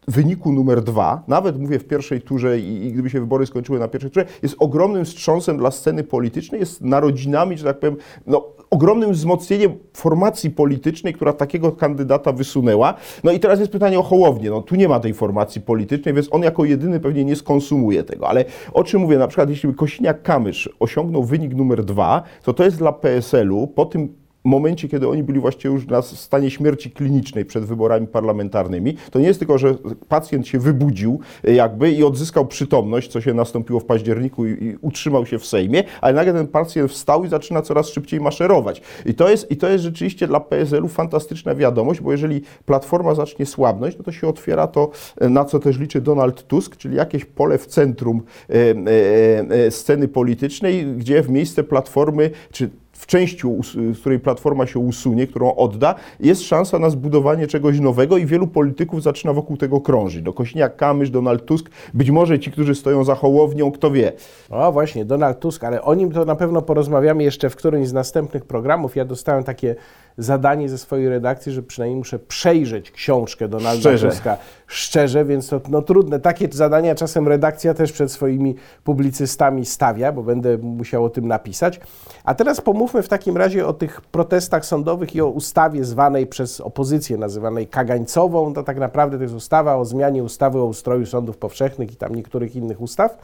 wyniku 0.08 0.52
numer 0.52 0.84
dwa, 0.84 1.24
nawet 1.28 1.60
mówię 1.60 1.80
w 1.80 1.86
pierwszej 1.86 2.22
turze 2.22 2.60
i, 2.60 2.86
i 2.86 2.92
gdyby 2.92 3.10
się 3.10 3.20
wybory 3.20 3.46
skończyły 3.46 3.80
na 3.80 3.88
pierwszej 3.88 4.12
turze, 4.12 4.26
jest 4.44 4.56
ogromnym 4.60 5.06
wstrząsem 5.06 5.58
dla 5.58 5.72
sceny 5.72 6.04
politycznej, 6.04 6.60
jest 6.60 6.82
narodzinami, 6.82 7.58
że 7.58 7.64
tak 7.66 7.80
powiem, 7.80 7.96
no, 8.28 8.46
ogromnym 8.74 9.12
wzmocnieniem 9.12 9.72
formacji 9.94 10.50
politycznej, 10.52 11.14
która 11.14 11.34
takiego 11.34 11.72
kandydata 11.72 12.32
wysunęła. 12.32 12.94
No 13.24 13.32
i 13.32 13.40
teraz 13.40 13.60
jest 13.60 13.72
pytanie 13.72 14.00
o 14.00 14.04
Hołownię. 14.04 14.50
No 14.50 14.62
tu 14.62 14.76
nie 14.76 14.88
ma 14.88 15.00
tej 15.00 15.14
formacji 15.14 15.62
politycznej, 15.62 16.14
więc 16.14 16.28
on 16.32 16.44
jako 16.44 16.66
jedyny 16.66 17.00
pewnie 17.00 17.26
nie 17.26 17.36
skonsumuje 17.36 18.04
tego. 18.04 18.30
Ale 18.30 18.46
o 18.74 18.84
czym 18.84 19.02
mówię? 19.02 19.18
Na 19.18 19.28
przykład 19.28 19.50
jeśli 19.50 19.70
Kosiniak-Kamysz 19.70 20.70
osiągnął 20.80 21.24
wynik 21.24 21.56
numer 21.56 21.84
dwa, 21.86 22.24
to 22.44 22.54
to 22.54 22.64
jest 22.64 22.78
dla 22.78 22.92
PSL-u 22.92 23.68
po 23.68 23.86
tym 23.86 24.23
momencie, 24.44 24.88
kiedy 24.88 25.08
oni 25.08 25.24
byli 25.24 25.40
właściwie 25.40 25.74
już 25.74 25.88
na 25.88 26.02
stanie 26.02 26.52
śmierci 26.52 26.92
klinicznej 26.92 27.46
przed 27.46 27.66
wyborami 27.66 28.08
parlamentarnymi, 28.08 28.96
to 29.12 29.20
nie 29.20 29.28
jest 29.28 29.40
tylko, 29.40 29.58
że 29.58 29.76
pacjent 30.08 30.48
się 30.48 30.60
wybudził 30.60 31.20
e, 31.44 31.54
jakby 31.54 31.92
i 31.92 32.04
odzyskał 32.04 32.46
przytomność, 32.46 33.12
co 33.12 33.22
się 33.22 33.34
nastąpiło 33.34 33.80
w 33.80 33.86
październiku 33.86 34.46
i, 34.46 34.52
i 34.64 34.78
utrzymał 34.82 35.26
się 35.26 35.40
w 35.40 35.46
Sejmie, 35.46 35.84
ale 36.02 36.14
nagle 36.14 36.34
ten 36.34 36.48
pacjent 36.48 36.92
wstał 36.92 37.26
i 37.26 37.28
zaczyna 37.28 37.62
coraz 37.62 37.90
szybciej 37.90 38.22
maszerować. 38.22 38.82
I 39.06 39.14
to 39.14 39.30
jest, 39.30 39.52
i 39.52 39.58
to 39.58 39.70
jest 39.70 39.84
rzeczywiście 39.84 40.28
dla 40.28 40.40
PSL-u 40.40 40.88
fantastyczna 40.88 41.56
wiadomość, 41.56 42.02
bo 42.02 42.12
jeżeli 42.12 42.42
Platforma 42.66 43.16
zacznie 43.16 43.46
słabnąć, 43.46 43.98
no 43.98 44.04
to 44.04 44.12
się 44.12 44.28
otwiera 44.28 44.68
to, 44.68 44.92
e, 45.22 45.30
na 45.30 45.46
co 45.46 45.60
też 45.60 45.80
liczy 45.80 46.02
Donald 46.02 46.48
Tusk, 46.48 46.78
czyli 46.78 46.96
jakieś 46.96 47.26
pole 47.26 47.58
w 47.58 47.66
centrum 47.66 48.22
e, 48.50 48.54
e, 48.54 49.66
e, 49.66 49.72
sceny 49.72 50.08
politycznej, 50.08 50.86
gdzie 50.86 51.22
w 51.22 51.30
miejsce 51.30 51.64
Platformy, 51.64 52.30
czy 52.52 52.70
w 53.04 53.08
części, 53.08 53.48
z 53.94 54.00
której 54.00 54.20
Platforma 54.20 54.68
się 54.68 54.80
usunie, 54.80 55.28
którą 55.28 55.56
odda, 55.56 55.96
jest 56.20 56.42
szansa 56.42 56.80
na 56.80 56.90
zbudowanie 56.90 57.48
czegoś 57.48 57.80
nowego 57.80 58.18
i 58.18 58.26
wielu 58.26 58.48
polityków 58.48 59.04
zaczyna 59.04 59.34
wokół 59.34 59.58
tego 59.58 59.82
krążyć. 59.82 60.22
Do 60.22 60.32
Kośniak-Kamysz, 60.32 61.10
Donald 61.10 61.46
Tusk, 61.46 61.70
być 61.94 62.12
może 62.12 62.40
ci, 62.40 62.52
którzy 62.52 62.76
stoją 62.76 63.04
za 63.04 63.16
Hołownią, 63.16 63.72
kto 63.72 63.92
wie. 63.92 64.12
O 64.50 64.72
właśnie, 64.72 65.06
Donald 65.06 65.40
Tusk, 65.40 65.64
ale 65.64 65.82
o 65.82 65.96
nim 65.96 66.12
to 66.12 66.26
na 66.26 66.36
pewno 66.36 66.62
porozmawiamy 66.62 67.24
jeszcze 67.24 67.50
w 67.50 67.56
którymś 67.56 67.88
z 67.88 67.94
następnych 67.94 68.46
programów. 68.46 68.96
Ja 68.96 69.06
dostałem 69.06 69.44
takie 69.44 69.76
zadanie 70.18 70.70
ze 70.70 70.78
swojej 70.78 71.10
redakcji, 71.10 71.52
że 71.52 71.64
przynajmniej 71.64 71.98
muszę 71.98 72.20
przejrzeć 72.20 72.92
książkę 72.92 73.48
Donalda 73.48 73.80
Szczerze. 73.80 74.10
Tuska 74.10 74.38
szczerze, 74.74 75.26
więc 75.26 75.48
to 75.48 75.62
no, 75.70 75.82
trudne. 75.82 76.20
Takie 76.20 76.48
zadania 76.52 76.96
czasem 76.96 77.28
redakcja 77.28 77.74
też 77.74 77.92
przed 77.92 78.12
swoimi 78.12 78.56
publicystami 78.84 79.66
stawia, 79.66 80.12
bo 80.12 80.24
będę 80.24 80.58
musiał 80.58 81.06
o 81.06 81.10
tym 81.10 81.28
napisać. 81.28 81.80
A 82.24 82.36
teraz 82.36 82.62
pomówmy 82.62 83.04
w 83.04 83.10
takim 83.10 83.38
razie 83.38 83.68
o 83.68 83.74
tych 83.74 84.02
protestach 84.02 84.66
sądowych 84.66 85.16
i 85.16 85.22
o 85.22 85.28
ustawie 85.28 85.84
zwanej 85.84 86.28
przez 86.28 86.62
opozycję, 86.62 87.18
nazywanej 87.18 87.68
kagańcową. 87.68 88.54
To 88.54 88.64
tak 88.64 88.78
naprawdę 88.78 89.18
to 89.18 89.24
jest 89.24 89.36
ustawa 89.36 89.76
o 89.76 89.86
zmianie 89.86 90.24
ustawy 90.24 90.60
o 90.60 90.66
ustroju 90.66 91.06
sądów 91.06 91.38
powszechnych 91.38 91.92
i 91.92 91.96
tam 91.96 92.16
niektórych 92.16 92.56
innych 92.56 92.82
ustaw. 92.82 93.18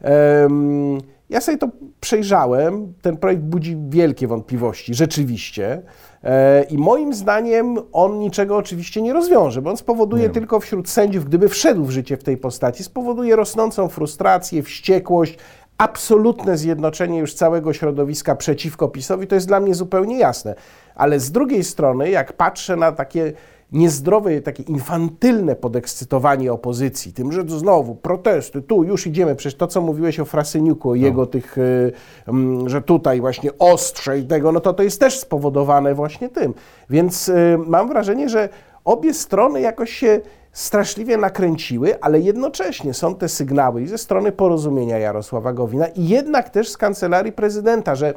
Em, 0.00 0.98
ja 1.30 1.40
sobie 1.40 1.58
to 1.58 1.68
przejrzałem. 2.00 2.92
Ten 3.02 3.16
projekt 3.16 3.42
budzi 3.42 3.76
wielkie 3.88 4.26
wątpliwości, 4.26 4.94
rzeczywiście. 4.94 5.82
E, 6.24 6.62
I 6.62 6.78
moim 6.78 7.14
zdaniem 7.14 7.78
on 7.92 8.18
niczego 8.18 8.56
oczywiście 8.56 9.02
nie 9.02 9.12
rozwiąże, 9.12 9.62
bo 9.62 9.70
on 9.70 9.76
spowoduje 9.76 10.28
tylko 10.30 10.60
wśród 10.60 10.88
sędziów, 10.88 11.24
gdyby 11.24 11.48
wszedł 11.48 11.84
w 11.84 11.90
życie 11.90 12.16
w 12.16 12.22
tej 12.22 12.36
postaci, 12.36 12.84
spowoduje 12.84 13.36
rosnącą 13.36 13.88
frustrację, 13.88 14.62
wściekłość, 14.62 15.38
absolutne 15.78 16.58
zjednoczenie 16.58 17.18
już 17.18 17.34
całego 17.34 17.72
środowiska 17.72 18.34
przeciwko 18.34 18.88
PiSowi. 18.88 19.26
To 19.26 19.34
jest 19.34 19.46
dla 19.46 19.60
mnie 19.60 19.74
zupełnie 19.74 20.18
jasne. 20.18 20.54
Ale 20.94 21.20
z 21.20 21.32
drugiej 21.32 21.64
strony, 21.64 22.10
jak 22.10 22.32
patrzę 22.32 22.76
na 22.76 22.92
takie 22.92 23.32
niezdrowe, 23.72 24.40
takie 24.40 24.62
infantylne 24.62 25.56
podekscytowanie 25.56 26.52
opozycji, 26.52 27.12
tym, 27.12 27.32
że 27.32 27.42
znowu 27.46 27.94
protesty, 27.94 28.62
tu 28.62 28.84
już 28.84 29.06
idziemy, 29.06 29.36
przecież 29.36 29.58
to, 29.58 29.66
co 29.66 29.80
mówiłeś 29.80 30.20
o 30.20 30.24
Frasyniuku, 30.24 30.90
o 30.90 30.94
jego 30.94 31.26
tych, 31.26 31.58
y, 31.58 31.92
mm, 32.28 32.68
że 32.68 32.82
tutaj 32.82 33.20
właśnie 33.20 33.50
ostrze 33.58 34.18
i 34.18 34.26
tego, 34.26 34.52
no 34.52 34.60
to 34.60 34.72
to 34.72 34.82
jest 34.82 35.00
też 35.00 35.18
spowodowane 35.18 35.94
właśnie 35.94 36.28
tym. 36.28 36.54
Więc 36.90 37.28
y, 37.28 37.58
mam 37.66 37.88
wrażenie, 37.88 38.28
że 38.28 38.48
obie 38.84 39.14
strony 39.14 39.60
jakoś 39.60 39.90
się 39.90 40.20
straszliwie 40.52 41.16
nakręciły, 41.16 42.00
ale 42.00 42.20
jednocześnie 42.20 42.94
są 42.94 43.14
te 43.14 43.28
sygnały 43.28 43.82
i 43.82 43.86
ze 43.86 43.98
strony 43.98 44.32
porozumienia 44.32 44.98
Jarosława 44.98 45.52
Gowina 45.52 45.86
i 45.86 46.08
jednak 46.08 46.50
też 46.50 46.68
z 46.68 46.76
kancelarii 46.76 47.32
prezydenta, 47.32 47.94
że 47.94 48.14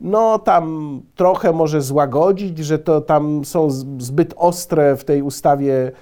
no 0.00 0.38
tam 0.38 1.00
trochę 1.14 1.52
może 1.52 1.82
złagodzić, 1.82 2.58
że 2.58 2.78
to 2.78 3.00
tam 3.00 3.44
są 3.44 3.70
zbyt 3.98 4.34
ostre 4.36 4.96
w 4.96 5.04
tej 5.04 5.22
ustawie 5.22 5.92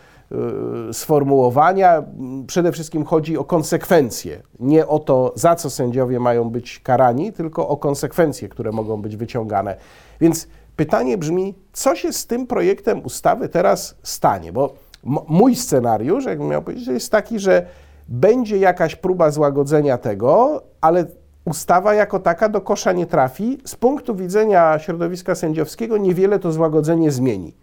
y, 0.90 0.94
sformułowania. 0.94 2.05
Przede 2.46 2.72
wszystkim 2.72 3.05
chodzi 3.05 3.38
o 3.38 3.44
konsekwencje. 3.44 4.42
Nie 4.61 4.87
o 4.87 4.98
to, 4.98 5.33
za 5.35 5.57
co 5.57 5.70
sędziowie 5.70 6.20
mają 6.20 6.50
być 6.50 6.81
karani, 6.81 7.33
tylko 7.33 7.68
o 7.68 7.76
konsekwencje, 7.76 8.48
które 8.48 8.72
mogą 8.72 9.02
być 9.02 9.16
wyciągane. 9.16 9.76
Więc 10.20 10.48
pytanie 10.76 11.18
brzmi, 11.18 11.55
co 11.72 11.96
się 11.96 12.12
z 12.12 12.26
tym 12.26 12.46
projektem 12.46 13.05
ustawy 13.05 13.48
teraz 13.48 13.96
stanie? 14.02 14.52
Bo 14.52 14.74
mój 15.28 15.57
scenariusz, 15.57 16.24
jakbym 16.24 16.48
miał 16.48 16.62
powiedzieć, 16.62 16.87
jest 16.87 17.12
taki, 17.12 17.38
że 17.38 17.66
będzie 18.09 18.59
jakaś 18.59 18.96
próba 18.96 19.31
złagodzenia 19.31 19.98
tego, 19.98 20.62
ale 20.81 21.07
ustawa 21.44 21.94
jako 21.94 22.18
taka 22.18 22.48
do 22.48 22.61
kosza 22.61 22.92
nie 22.92 23.07
trafi. 23.07 23.59
Z 23.64 23.76
punktu 23.76 24.14
widzenia 24.14 24.78
środowiska 24.78 25.35
sędziowskiego 25.35 25.98
niewiele 25.98 26.38
to 26.38 26.52
złagodzenie 26.52 27.11
zmieni. 27.11 27.55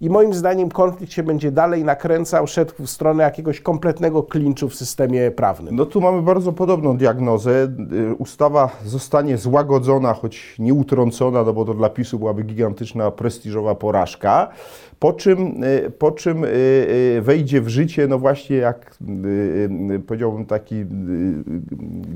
I 0.00 0.10
moim 0.10 0.34
zdaniem 0.34 0.70
konflikt 0.70 1.12
się 1.12 1.22
będzie 1.22 1.52
dalej 1.52 1.84
nakręcał, 1.84 2.46
szedł 2.46 2.72
w 2.78 2.90
stronę 2.90 3.22
jakiegoś 3.22 3.60
kompletnego 3.60 4.22
klinczu 4.22 4.68
w 4.68 4.74
systemie 4.74 5.30
prawnym. 5.30 5.76
No 5.76 5.86
tu 5.86 6.00
mamy 6.00 6.22
bardzo 6.22 6.52
podobną 6.52 6.96
diagnozę. 6.96 7.68
Y, 8.10 8.14
Ustawa 8.14 8.70
zostanie 8.84 9.38
złagodzona, 9.38 10.14
choć 10.14 10.56
nie 10.58 10.74
utrącona, 10.74 11.42
no 11.42 11.52
bo 11.52 11.64
to 11.64 11.74
dla 11.74 11.90
PiSu 11.90 12.18
byłaby 12.18 12.42
gigantyczna, 12.42 13.10
prestiżowa 13.10 13.74
porażka. 13.74 14.48
Po 14.98 15.12
czym, 15.12 15.64
y, 15.64 15.90
po 15.98 16.12
czym 16.12 16.44
y, 16.44 17.20
wejdzie 17.22 17.60
w 17.60 17.68
życie, 17.68 18.06
no 18.08 18.18
właśnie 18.18 18.56
jak 18.56 18.96
powiedziałbym 20.06 20.46
taki 20.46 20.84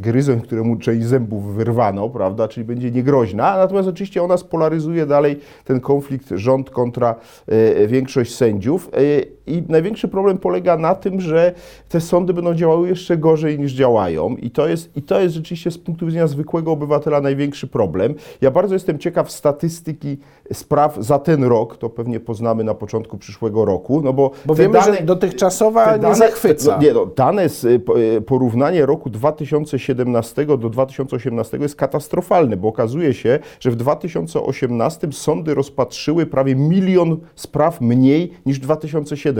gryzoń, 0.00 0.40
któremu 0.40 0.76
część 0.76 1.06
zębów 1.06 1.54
wyrwano, 1.54 2.08
prawda, 2.08 2.48
czyli 2.48 2.66
będzie 2.66 2.90
niegroźna, 2.90 3.56
natomiast 3.56 3.88
oczywiście 3.88 4.22
ona 4.22 4.36
spolaryzuje 4.36 5.06
dalej 5.06 5.40
ten 5.64 5.80
konflikt 5.80 6.28
rząd 6.28 6.70
kontra 6.70 7.14
większość 7.87 8.35
sędziów. 8.35 8.90
I 9.50 9.62
największy 9.68 10.08
problem 10.08 10.38
polega 10.38 10.76
na 10.76 10.94
tym, 10.94 11.20
że 11.20 11.52
te 11.88 12.00
sądy 12.00 12.34
będą 12.34 12.54
działały 12.54 12.88
jeszcze 12.88 13.16
gorzej 13.16 13.58
niż 13.58 13.72
działają 13.72 14.36
i 14.36 14.50
to 14.50 14.68
jest, 14.68 14.96
i 14.96 15.02
to 15.02 15.20
jest 15.20 15.34
rzeczywiście 15.34 15.70
z 15.70 15.78
punktu 15.78 16.06
widzenia 16.06 16.26
zwykłego 16.26 16.72
obywatela 16.72 17.20
największy 17.20 17.66
problem. 17.66 18.14
Ja 18.40 18.50
bardzo 18.50 18.74
jestem 18.74 18.98
ciekaw 18.98 19.30
statystyki 19.30 20.18
spraw 20.52 20.96
za 20.96 21.18
ten 21.18 21.44
rok, 21.44 21.76
to 21.76 21.90
pewnie 21.90 22.20
poznamy 22.20 22.64
na 22.64 22.74
początku 22.74 23.18
przyszłego 23.18 23.64
roku, 23.64 24.00
no 24.04 24.12
bo, 24.12 24.30
Bo 24.46 24.54
wiemy, 24.54 24.82
że 24.82 25.02
dotychczasowa 25.02 25.86
te 25.86 25.92
nie 25.92 25.98
dane- 26.02 26.14
zachwyca. 26.14 26.76
No, 26.76 26.82
nie, 26.82 26.92
no, 26.92 27.06
dane 27.06 27.48
z 27.48 27.82
po- 27.84 28.00
y, 28.00 28.20
porównanie 28.20 28.86
roku 28.86 29.10
2017 29.10 30.46
do 30.46 30.56
2018 30.68 31.58
jest 31.58 31.76
katastrofalne, 31.76 32.56
bo 32.56 32.68
okazuje 32.68 33.14
się, 33.14 33.38
że 33.60 33.70
w 33.70 33.76
2018 33.76 35.12
sądy 35.12 35.54
rozpatrzyły 35.54 36.26
prawie 36.26 36.56
milion 36.56 37.16
spraw 37.34 37.80
mniej 37.80 38.32
niż 38.46 38.58
w 38.58 38.62
2017. 38.62 39.39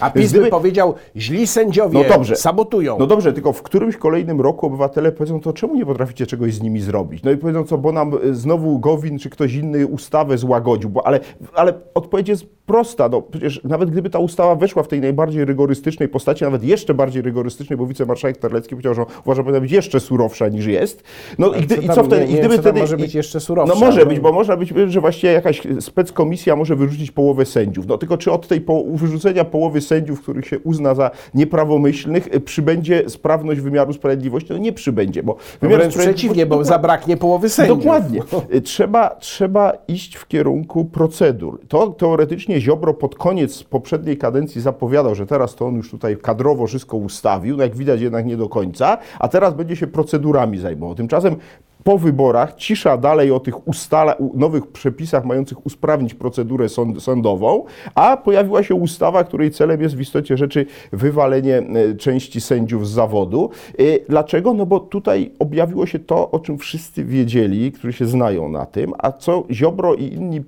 A 0.00 0.10
PiS 0.10 0.32
by 0.32 0.38
gdyby- 0.38 0.50
powiedział, 0.50 0.94
źli 1.16 1.46
sędziowie 1.46 1.98
No 1.98 2.14
dobrze. 2.14 2.36
sabotują. 2.36 2.96
no 2.98 3.06
dobrze, 3.06 3.32
tylko 3.32 3.52
w 3.52 3.62
którymś 3.62 3.96
kolejnym 3.96 4.40
roku 4.40 4.66
obywatele 4.66 5.12
powiedzą, 5.12 5.40
to 5.40 5.52
czemu 5.52 5.74
nie 5.74 5.86
potraficie 5.86 6.26
czegoś 6.26 6.54
z 6.54 6.62
nimi 6.62 6.80
zrobić? 6.80 7.22
No 7.22 7.30
i 7.30 7.36
powiedzą, 7.36 7.64
co, 7.64 7.78
bo 7.78 7.92
nam 7.92 8.12
y, 8.24 8.34
znowu 8.34 8.78
Gowin 8.78 9.18
czy 9.18 9.30
ktoś 9.30 9.54
inny 9.54 9.86
ustawę 9.86 10.38
złagodził, 10.38 10.90
bo, 10.90 11.06
ale, 11.06 11.20
ale 11.54 11.72
odpowiedź 11.94 12.28
jest 12.28 12.46
prosta. 12.66 13.08
No, 13.08 13.22
przecież 13.22 13.60
nawet 13.64 13.90
gdyby 13.90 14.10
ta 14.10 14.18
ustawa 14.18 14.54
weszła 14.54 14.82
w 14.82 14.88
tej 14.88 15.00
najbardziej 15.00 15.44
rygorystycznej 15.44 16.08
postaci, 16.08 16.44
nawet 16.44 16.64
jeszcze 16.64 16.94
bardziej 16.94 17.22
rygorystycznej, 17.22 17.76
bo 17.76 17.86
wicemarszałek 17.86 18.36
Terlecki 18.36 18.70
powiedział, 18.74 18.94
że 18.94 19.02
uważa, 19.24 19.36
że 19.36 19.42
powinna 19.44 19.60
być 19.60 19.72
jeszcze 19.72 20.00
surowsza 20.00 20.48
niż 20.48 20.66
jest. 20.66 21.02
No 21.38 21.52
i, 21.54 21.60
gdy, 21.62 21.74
co 21.76 21.80
i 21.82 21.86
tam, 21.86 21.94
co 21.96 22.04
wtedy? 22.04 22.24
nie- 22.24 22.30
I 22.30 22.34
nie 22.34 22.38
gdyby 22.40 22.54
co 22.56 22.62
wtedy 22.62 22.80
może 22.80 22.96
być 22.96 23.14
jeszcze 23.14 23.40
surowsza, 23.40 23.74
No 23.74 23.80
może 23.86 24.00
no. 24.00 24.06
być, 24.06 24.20
bo 24.20 24.32
można 24.32 24.56
być, 24.56 24.72
że 24.86 25.00
właśnie 25.00 25.32
jakaś 25.32 25.62
speckomisja 25.80 26.56
może 26.56 26.76
wyrzucić 26.76 27.10
połowę 27.10 27.46
sędziów. 27.46 27.86
No 27.86 27.98
tylko 27.98 28.16
czy 28.18 28.32
od 28.32 28.48
tej 28.48 28.60
po, 28.60 28.84
wyrzucenia 28.92 29.33
połowy 29.44 29.80
sędziów, 29.80 30.20
których 30.20 30.46
się 30.46 30.58
uzna 30.58 30.94
za 30.94 31.10
nieprawomyślnych, 31.34 32.34
y, 32.34 32.40
przybędzie 32.40 33.10
sprawność 33.10 33.60
wymiaru 33.60 33.92
sprawiedliwości? 33.92 34.52
No 34.52 34.58
nie 34.58 34.72
przybędzie, 34.72 35.22
bo 35.22 35.32
No 35.32 35.38
wymiar 35.60 35.78
wręcz 35.78 35.96
przeciwnie, 35.96 36.46
bo 36.46 36.64
zabraknie 36.64 37.16
połowy 37.16 37.48
sędziów. 37.48 37.78
Dokładnie. 37.78 38.20
Y, 38.54 38.60
Trzeba, 38.60 39.10
trzeba 39.10 39.72
iść 39.88 40.16
w 40.16 40.28
kierunku 40.28 40.84
procedur. 40.84 41.60
To 41.68 41.86
teoretycznie 41.86 42.60
Ziobro 42.60 42.94
pod 42.94 43.14
koniec 43.14 43.62
poprzedniej 43.62 44.18
kadencji 44.18 44.60
zapowiadał, 44.60 45.14
że 45.14 45.26
teraz 45.26 45.54
to 45.54 45.66
on 45.66 45.74
już 45.74 45.90
tutaj 45.90 46.16
kadrowo 46.16 46.66
wszystko 46.66 46.96
ustawił, 46.96 47.56
no 47.56 47.62
jak 47.62 47.76
widać 47.76 48.00
jednak 48.00 48.26
nie 48.26 48.36
do 48.36 48.48
końca, 48.48 48.98
a 49.18 49.28
teraz 49.28 49.54
będzie 49.54 49.76
się 49.76 49.86
procedurami 49.86 50.58
zajmował. 50.58 50.94
Tymczasem 50.94 51.36
po 51.84 51.98
wyborach 51.98 52.54
cisza 52.56 52.96
dalej 52.96 53.30
o 53.30 53.40
tych 53.40 53.68
ustala, 53.68 54.16
nowych 54.34 54.66
przepisach 54.66 55.24
mających 55.24 55.66
usprawnić 55.66 56.14
procedurę 56.14 56.68
sąd, 56.68 57.02
sądową, 57.02 57.64
a 57.94 58.16
pojawiła 58.16 58.62
się 58.62 58.74
ustawa, 58.74 59.24
której 59.24 59.50
celem 59.50 59.80
jest 59.82 59.96
w 59.96 60.00
istocie 60.00 60.36
rzeczy 60.36 60.66
wywalenie 60.92 61.56
e, 61.58 61.94
części 61.94 62.40
sędziów 62.40 62.88
z 62.88 62.90
zawodu. 62.90 63.50
E, 63.78 63.82
Dlaczego? 64.08 64.54
No 64.54 64.66
bo 64.66 64.80
tutaj 64.80 65.30
objawiło 65.38 65.86
się 65.86 65.98
to, 65.98 66.30
o 66.30 66.38
czym 66.38 66.58
wszyscy 66.58 67.04
wiedzieli, 67.04 67.72
którzy 67.72 67.92
się 67.92 68.06
znają 68.06 68.48
na 68.48 68.66
tym, 68.66 68.92
a 68.98 69.12
co 69.12 69.44
Ziobro 69.50 69.94
i 69.94 70.04
inni 70.04 70.38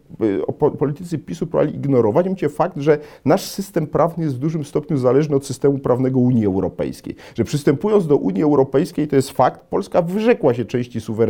e, 0.48 0.52
po- 0.52 0.70
politycy 0.70 1.18
PiSu 1.18 1.46
próbowali 1.46 1.76
ignorować, 1.76 2.26
mianowicie 2.26 2.48
fakt, 2.48 2.76
że 2.78 2.98
nasz 3.24 3.42
system 3.42 3.86
prawny 3.86 4.24
jest 4.24 4.36
w 4.36 4.38
dużym 4.38 4.64
stopniu 4.64 4.96
zależny 4.96 5.36
od 5.36 5.46
systemu 5.46 5.78
prawnego 5.78 6.20
Unii 6.20 6.46
Europejskiej. 6.46 7.16
Że 7.34 7.44
przystępując 7.44 8.06
do 8.06 8.16
Unii 8.16 8.42
Europejskiej, 8.42 9.08
to 9.08 9.16
jest 9.16 9.30
fakt, 9.30 9.60
Polska 9.60 10.02
wyrzekła 10.02 10.54
się 10.54 10.64
części 10.64 11.00
suwerenności. 11.00 11.25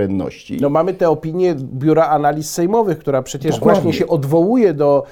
No 0.61 0.71
mamy 0.71 0.95
te 0.95 1.09
opinie 1.11 1.55
Biura 1.55 2.07
Analiz 2.09 2.51
Sejmowych, 2.51 2.99
która 2.99 3.23
przecież 3.23 3.55
Dokładnie. 3.55 3.83
właśnie 3.83 3.99
się 3.99 4.07
odwołuje 4.07 4.75
do 4.75 5.05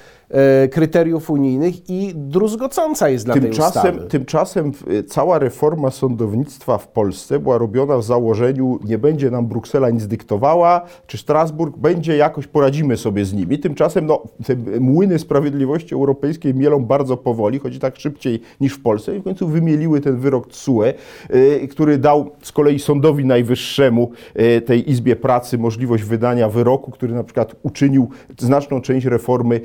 kryteriów 0.70 1.30
unijnych 1.30 1.90
i 1.90 2.12
druzgocąca 2.14 3.08
jest 3.08 3.24
dla 3.24 3.34
tej 3.34 3.42
Tymczasem, 3.42 3.94
ustawy. 3.94 4.08
tymczasem 4.08 4.72
y, 4.90 5.04
cała 5.04 5.38
reforma 5.38 5.90
sądownictwa 5.90 6.78
w 6.78 6.88
Polsce 6.88 7.38
była 7.38 7.58
robiona 7.58 7.96
w 7.98 8.04
założeniu, 8.04 8.78
nie 8.84 8.98
będzie 8.98 9.30
nam 9.30 9.46
Bruksela 9.46 9.90
nic 9.90 10.06
dyktowała, 10.06 10.82
czy 11.06 11.18
Strasburg, 11.18 11.76
będzie 11.76 12.16
jakoś, 12.16 12.46
poradzimy 12.46 12.96
sobie 12.96 13.24
z 13.24 13.32
nimi. 13.32 13.58
Tymczasem 13.58 14.06
no, 14.06 14.22
te 14.46 14.56
młyny 14.80 15.18
sprawiedliwości 15.18 15.94
europejskiej 15.94 16.54
mielą 16.54 16.84
bardzo 16.84 17.16
powoli, 17.16 17.58
chodzi 17.58 17.78
tak 17.78 17.96
szybciej 17.96 18.40
niż 18.60 18.74
w 18.74 18.82
Polsce 18.82 19.16
i 19.16 19.20
w 19.20 19.22
końcu 19.22 19.48
wymieliły 19.48 20.00
ten 20.00 20.16
wyrok 20.16 20.48
TSUE, 20.48 20.82
y, 21.34 21.68
który 21.70 21.98
dał 21.98 22.30
z 22.42 22.52
kolei 22.52 22.78
Sądowi 22.78 23.24
Najwyższemu, 23.24 24.10
tej 24.66 24.90
Izbie 24.90 25.16
Pracy, 25.16 25.58
możliwość 25.58 26.04
wydania 26.04 26.48
wyroku, 26.48 26.90
który 26.90 27.14
na 27.14 27.24
przykład 27.24 27.56
uczynił 27.62 28.08
znaczną 28.38 28.80
część 28.80 29.06
reformy, 29.06 29.60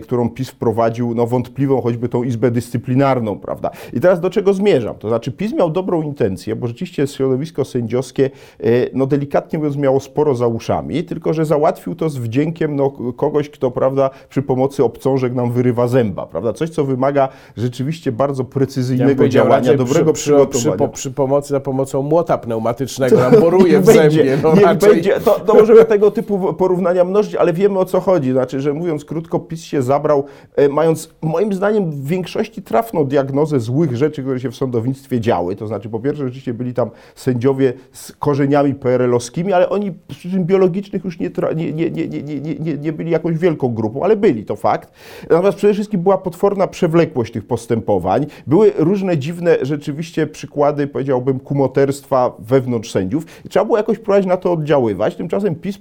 którą 0.00 0.30
PiS 0.30 0.50
wprowadził, 0.50 1.14
no 1.14 1.26
wątpliwą 1.26 1.80
choćby 1.80 2.08
tą 2.08 2.22
Izbę 2.22 2.50
Dyscyplinarną, 2.50 3.38
prawda? 3.38 3.70
I 3.92 4.00
teraz 4.00 4.20
do 4.20 4.30
czego 4.30 4.52
zmierzam? 4.52 4.94
To 4.94 5.08
znaczy 5.08 5.32
PiS 5.32 5.52
miał 5.52 5.70
dobrą 5.70 6.02
intencję, 6.02 6.56
bo 6.56 6.66
rzeczywiście 6.66 7.06
środowisko 7.06 7.64
sędziowskie, 7.64 8.30
y, 8.64 8.90
no 8.94 9.06
delikatnie 9.06 9.58
mówiąc, 9.58 9.76
miało 9.76 10.00
sporo 10.00 10.34
za 10.34 10.46
uszami, 10.46 11.04
tylko 11.04 11.32
że 11.32 11.44
załatwił 11.44 11.94
to 11.94 12.08
z 12.08 12.18
wdziękiem 12.18 12.76
no, 12.76 12.90
kogoś, 13.16 13.50
kto, 13.50 13.70
prawda, 13.70 14.10
przy 14.28 14.42
pomocy 14.42 14.84
obcążek 14.84 15.34
nam 15.34 15.52
wyrywa 15.52 15.88
zęba, 15.88 16.26
prawda? 16.26 16.52
Coś, 16.52 16.70
co 16.70 16.84
wymaga 16.84 17.28
rzeczywiście 17.56 18.12
bardzo 18.12 18.42
Ja 18.42 18.48
precyzyjnego 18.48 19.16
powiedział 19.16 19.44
działania, 19.44 19.74
dobrego 19.74 20.12
przy, 20.12 20.22
przy, 20.22 20.46
przy, 20.46 20.46
przygotowania. 20.48 20.78
po, 20.78 20.88
przy 20.88 21.10
pomocy, 21.10 21.48
za 21.48 21.60
pomocą 21.60 22.02
młota 22.02 22.38
pneumatycznego 22.38 23.16
nam 23.16 23.40
boruje 23.40 23.80
w 23.80 23.86
zębie. 23.94 24.38
No 24.42 24.54
niech 24.54 24.62
raczej 24.62 24.90
będzie. 24.90 25.20
To, 25.20 25.40
to 25.40 25.54
możemy 25.54 25.84
tego 25.84 26.10
typu 26.10 26.54
porównania 26.54 27.04
mnożyć, 27.04 27.34
ale 27.34 27.52
wiemy 27.52 27.78
o 27.78 27.84
co 27.84 28.00
chodzi. 28.00 28.32
Znaczy, 28.32 28.60
że 28.60 28.72
mówiąc 28.72 29.04
krótko, 29.04 29.38
PiS 29.38 29.64
się 29.70 29.82
zabrał, 29.82 30.24
e, 30.56 30.68
mając 30.68 31.14
moim 31.22 31.52
zdaniem 31.52 31.90
w 31.90 32.06
większości 32.06 32.62
trafną 32.62 33.04
diagnozę 33.04 33.60
złych 33.60 33.96
rzeczy, 33.96 34.22
które 34.22 34.40
się 34.40 34.50
w 34.50 34.56
sądownictwie 34.56 35.20
działy. 35.20 35.56
To 35.56 35.66
znaczy, 35.66 35.88
po 35.88 36.00
pierwsze, 36.00 36.24
rzeczywiście 36.24 36.54
byli 36.54 36.74
tam 36.74 36.90
sędziowie 37.14 37.72
z 37.92 38.12
korzeniami 38.12 38.74
PRL-owskimi, 38.74 39.52
ale 39.52 39.68
oni 39.68 39.92
przy 40.08 40.30
czym 40.30 40.44
biologicznych 40.44 41.04
już 41.04 41.18
nie, 41.18 41.30
nie, 41.54 41.72
nie, 41.72 41.90
nie, 41.90 42.08
nie, 42.08 42.40
nie, 42.60 42.76
nie, 42.78 42.92
byli 42.92 43.10
jakąś 43.10 43.38
wielką 43.38 43.74
grupą, 43.74 44.04
ale 44.04 44.16
byli, 44.16 44.44
to 44.44 44.56
fakt. 44.56 44.92
Natomiast 45.30 45.58
przede 45.58 45.74
wszystkim 45.74 46.00
była 46.00 46.18
potworna 46.18 46.66
przewlekłość 46.66 47.32
tych 47.32 47.46
postępowań. 47.46 48.26
Były 48.46 48.72
różne 48.76 49.18
dziwne 49.18 49.58
rzeczywiście 49.62 50.26
przykłady, 50.26 50.86
powiedziałbym, 50.86 51.40
kumoterstwa 51.40 52.32
wewnątrz 52.38 52.90
sędziów. 52.90 53.26
Trzeba 53.48 53.64
było 53.64 53.76
jakoś 53.76 53.98
próbować 53.98 54.26
na 54.26 54.36
to 54.36 54.52
oddziaływać. 54.52 55.16
Tymczasem 55.16 55.54
PiS 55.54 55.78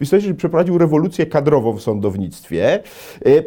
w 0.00 0.02
istocie 0.02 0.34
przeprowadził 0.34 0.78
rewolucję 0.78 1.26
kadrową 1.26 1.72
w 1.72 1.82
sądownictwie, 1.82 2.82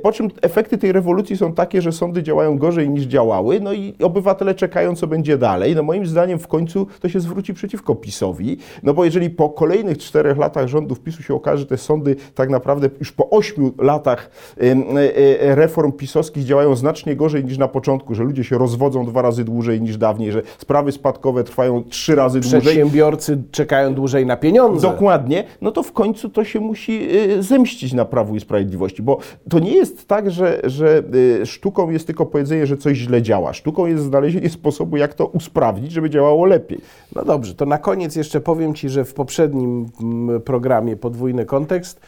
po 0.02 0.12
czym 0.12 0.30
efekty 0.42 0.78
tej 0.78 0.92
rewolucji 0.92 1.38
są 1.38 1.54
takie, 1.54 1.82
że 1.82 1.92
sądy 1.92 2.24
działają 2.24 2.58
gorzej 2.58 2.90
niż 2.90 3.04
działały, 3.04 3.60
no 3.60 3.74
i 3.74 3.96
obywatele 4.04 4.56
czekają, 4.56 4.96
co 4.96 5.08
będzie 5.08 5.38
dalej. 5.38 5.76
No 5.76 5.84
moim 5.84 6.06
zdaniem 6.06 6.40
w 6.40 6.48
końcu 6.48 6.88
to 7.00 7.10
się 7.10 7.20
zwróci 7.20 7.54
przeciwko 7.54 7.96
PiSowi, 7.96 8.58
no 8.84 8.94
bo 8.94 9.06
jeżeli 9.06 9.30
po 9.30 9.50
kolejnych 9.50 9.98
czterech 9.98 10.38
latach 10.38 10.68
rządów 10.68 11.00
PiSu 11.00 11.24
się 11.24 11.34
okaże, 11.34 11.58
że 11.58 11.66
te 11.66 11.78
sądy 11.78 12.16
tak 12.36 12.50
naprawdę 12.50 12.90
już 13.00 13.12
po 13.12 13.30
ośmiu 13.30 13.74
latach 13.78 14.30
e, 14.58 14.64
e, 15.42 15.56
reform 15.56 15.92
pisowskich 15.92 16.44
działają 16.44 16.76
znacznie 16.76 17.16
gorzej 17.16 17.46
niż 17.46 17.58
na 17.58 17.68
początku, 17.68 18.16
że 18.16 18.24
ludzie 18.24 18.44
się 18.44 18.58
rozwodzą 18.58 19.06
dwa 19.06 19.22
razy 19.22 19.44
dłużej 19.44 19.82
niż 19.82 19.98
dawniej, 19.98 20.32
że 20.32 20.42
sprawy 20.58 20.92
spadkowe 20.92 21.44
trwają 21.44 21.84
trzy 21.84 22.16
razy 22.16 22.40
dłużej. 22.40 22.62
przedsiębiorcy 22.62 23.44
czekają 23.52 23.94
dłużej 23.94 24.26
na 24.26 24.38
pieniądze. 24.38 24.88
Dokładnie, 24.88 25.44
no 25.62 25.72
to 25.72 25.84
w 25.84 25.92
końcu 25.92 26.30
to 26.30 26.44
się 26.44 26.60
musi 26.60 27.16
y, 27.32 27.44
zemścić 27.44 27.94
na 27.94 28.06
Prawu 28.06 28.36
i 28.36 28.40
Sprawiedliwości, 28.40 29.02
bo 29.02 29.18
to 29.50 29.60
nie 29.60 29.71
jest 29.72 30.08
tak, 30.08 30.32
że, 30.32 30.62
że 30.64 31.04
y, 31.42 31.46
sztuką 31.46 31.90
jest 31.90 32.08
tylko 32.08 32.26
powiedzenie, 32.26 32.66
że 32.66 32.78
coś 32.78 32.98
źle 32.98 33.22
działa. 33.22 33.54
Sztuką 33.54 33.86
jest 33.86 34.04
znalezienie 34.04 34.50
sposobu, 34.50 34.98
jak 34.98 35.14
to 35.14 35.26
usprawnić, 35.26 35.92
żeby 35.92 36.10
działało 36.10 36.46
lepiej. 36.46 36.82
No 37.16 37.26
dobrze, 37.26 37.56
to 37.56 37.66
na 37.66 37.78
koniec 37.78 38.16
jeszcze 38.16 38.42
powiem 38.42 38.74
Ci, 38.74 38.90
że 38.90 39.06
w 39.06 39.14
poprzednim 39.14 39.86
mm, 40.02 40.42
programie 40.42 40.98
Podwójny 40.98 41.46
Kontekst 41.46 42.00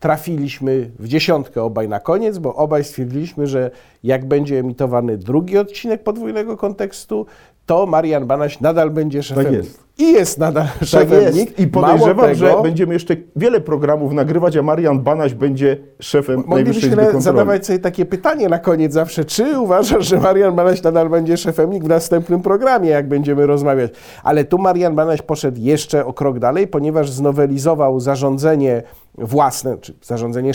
trafiliśmy 0.00 0.90
w 0.98 1.08
dziesiątkę 1.08 1.62
obaj 1.62 1.88
na 1.88 2.00
koniec, 2.00 2.38
bo 2.38 2.54
obaj 2.54 2.84
stwierdziliśmy, 2.84 3.46
że 3.46 3.70
jak 4.02 4.28
będzie 4.28 4.58
emitowany 4.58 5.18
drugi 5.18 5.58
odcinek 5.58 6.02
Podwójnego 6.02 6.56
Kontekstu, 6.56 7.26
to 7.66 7.86
Marian 7.86 8.26
Banaś 8.26 8.60
nadal 8.60 8.90
będzie 8.90 9.22
szefem 9.22 9.44
Tak 9.44 9.52
jest. 9.52 9.84
I 10.00 10.12
jest 10.12 10.38
nadal 10.38 10.66
Tak 10.78 10.88
szefem 10.88 11.22
jest. 11.22 11.38
NIK. 11.38 11.58
I 11.58 11.66
podejrzewam, 11.66 12.26
tego, 12.26 12.34
że 12.34 12.62
będziemy 12.62 12.94
jeszcze 12.94 13.16
wiele 13.36 13.60
programów 13.60 14.12
nagrywać, 14.12 14.56
a 14.56 14.62
Marian 14.62 15.00
Banaś 15.00 15.34
będzie 15.34 15.76
szefem 16.00 16.34
Najwyższej 16.48 16.64
Moglibyśmy 16.64 16.96
Kontroli. 16.96 17.22
zadawać 17.22 17.66
sobie 17.66 17.78
takie 17.78 18.06
pytanie 18.06 18.48
na 18.48 18.58
koniec 18.58 18.92
zawsze, 18.92 19.24
czy 19.24 19.58
uważasz, 19.58 20.08
że 20.08 20.20
Marian 20.20 20.54
Banaś 20.56 20.82
nadal 20.82 21.08
będzie 21.08 21.36
szefem 21.36 21.70
NIK 21.70 21.84
w 21.84 21.88
następnym 21.88 22.42
programie, 22.42 22.90
jak 22.90 23.08
będziemy 23.08 23.46
rozmawiać. 23.46 23.92
Ale 24.24 24.44
tu 24.44 24.58
Marian 24.58 24.94
Banaś 24.94 25.22
poszedł 25.22 25.60
jeszcze 25.60 26.06
o 26.06 26.12
krok 26.12 26.38
dalej, 26.38 26.68
ponieważ 26.68 27.10
znowelizował 27.10 28.00
zarządzenie 28.00 28.82
własne, 29.18 29.78
czy 29.78 29.94
zarządzenie 30.02 30.52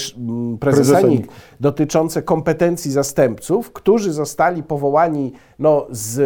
prezesa 0.60 0.60
Prezesa 0.60 1.08
NIK 1.08 1.20
NIK. 1.20 1.28
dotyczące 1.60 2.22
kompetencji 2.22 2.92
zastępców, 2.92 3.72
którzy 3.72 4.14
zostali 4.14 4.64
powołani 4.64 5.34
no, 5.60 5.88
z 5.90 6.20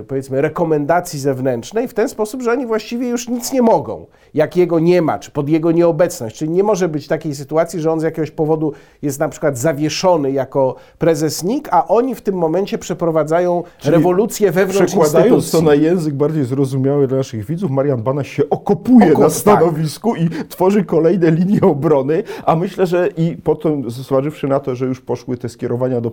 e, 0.00 0.04
powiedzmy 0.04 0.40
rekomendacji 0.40 1.20
zewnętrznej 1.20 1.88
w 1.88 1.94
ten 1.94 2.08
sposób, 2.08 2.42
że 2.42 2.52
oni 2.52 2.61
właściwie 2.66 3.08
już 3.08 3.28
nic 3.28 3.52
nie 3.52 3.62
mogą, 3.62 4.06
jak 4.34 4.56
jego 4.56 4.78
nie 4.80 5.02
ma, 5.02 5.18
czy 5.18 5.30
pod 5.30 5.48
jego 5.48 5.72
nieobecność. 5.72 6.36
Czyli 6.36 6.50
nie 6.50 6.62
może 6.62 6.88
być 6.88 7.06
takiej 7.08 7.34
sytuacji, 7.34 7.80
że 7.80 7.92
on 7.92 8.00
z 8.00 8.02
jakiegoś 8.02 8.30
powodu 8.30 8.72
jest 9.02 9.20
na 9.20 9.28
przykład 9.28 9.58
zawieszony 9.58 10.32
jako 10.32 10.74
prezes 10.98 11.44
NIK, 11.44 11.68
a 11.70 11.88
oni 11.88 12.14
w 12.14 12.20
tym 12.20 12.34
momencie 12.34 12.78
przeprowadzają 12.78 13.62
Czyli 13.78 13.94
rewolucję 13.94 14.52
wewnątrz 14.52 14.92
Przekładając 14.92 15.34
instytucji. 15.34 15.58
to 15.58 15.64
na 15.64 15.74
język 15.74 16.14
bardziej 16.14 16.44
zrozumiały 16.44 17.06
dla 17.06 17.16
naszych 17.16 17.44
widzów, 17.44 17.70
Marian 17.70 18.02
Banaś 18.02 18.36
się 18.36 18.42
okopuje 18.50 19.06
Okop, 19.06 19.18
na 19.18 19.28
tak. 19.28 19.36
stanowisku 19.36 20.16
i 20.16 20.28
tworzy 20.48 20.84
kolejne 20.84 21.30
linie 21.30 21.60
obrony, 21.60 22.22
a 22.46 22.56
myślę, 22.56 22.86
że 22.86 23.08
i 23.16 23.36
potem, 23.44 23.90
zważywszy 23.90 24.48
na 24.48 24.60
to, 24.60 24.74
że 24.74 24.86
już 24.86 25.00
poszły 25.00 25.36
te 25.36 25.48
skierowania 25.48 26.00
do 26.00 26.12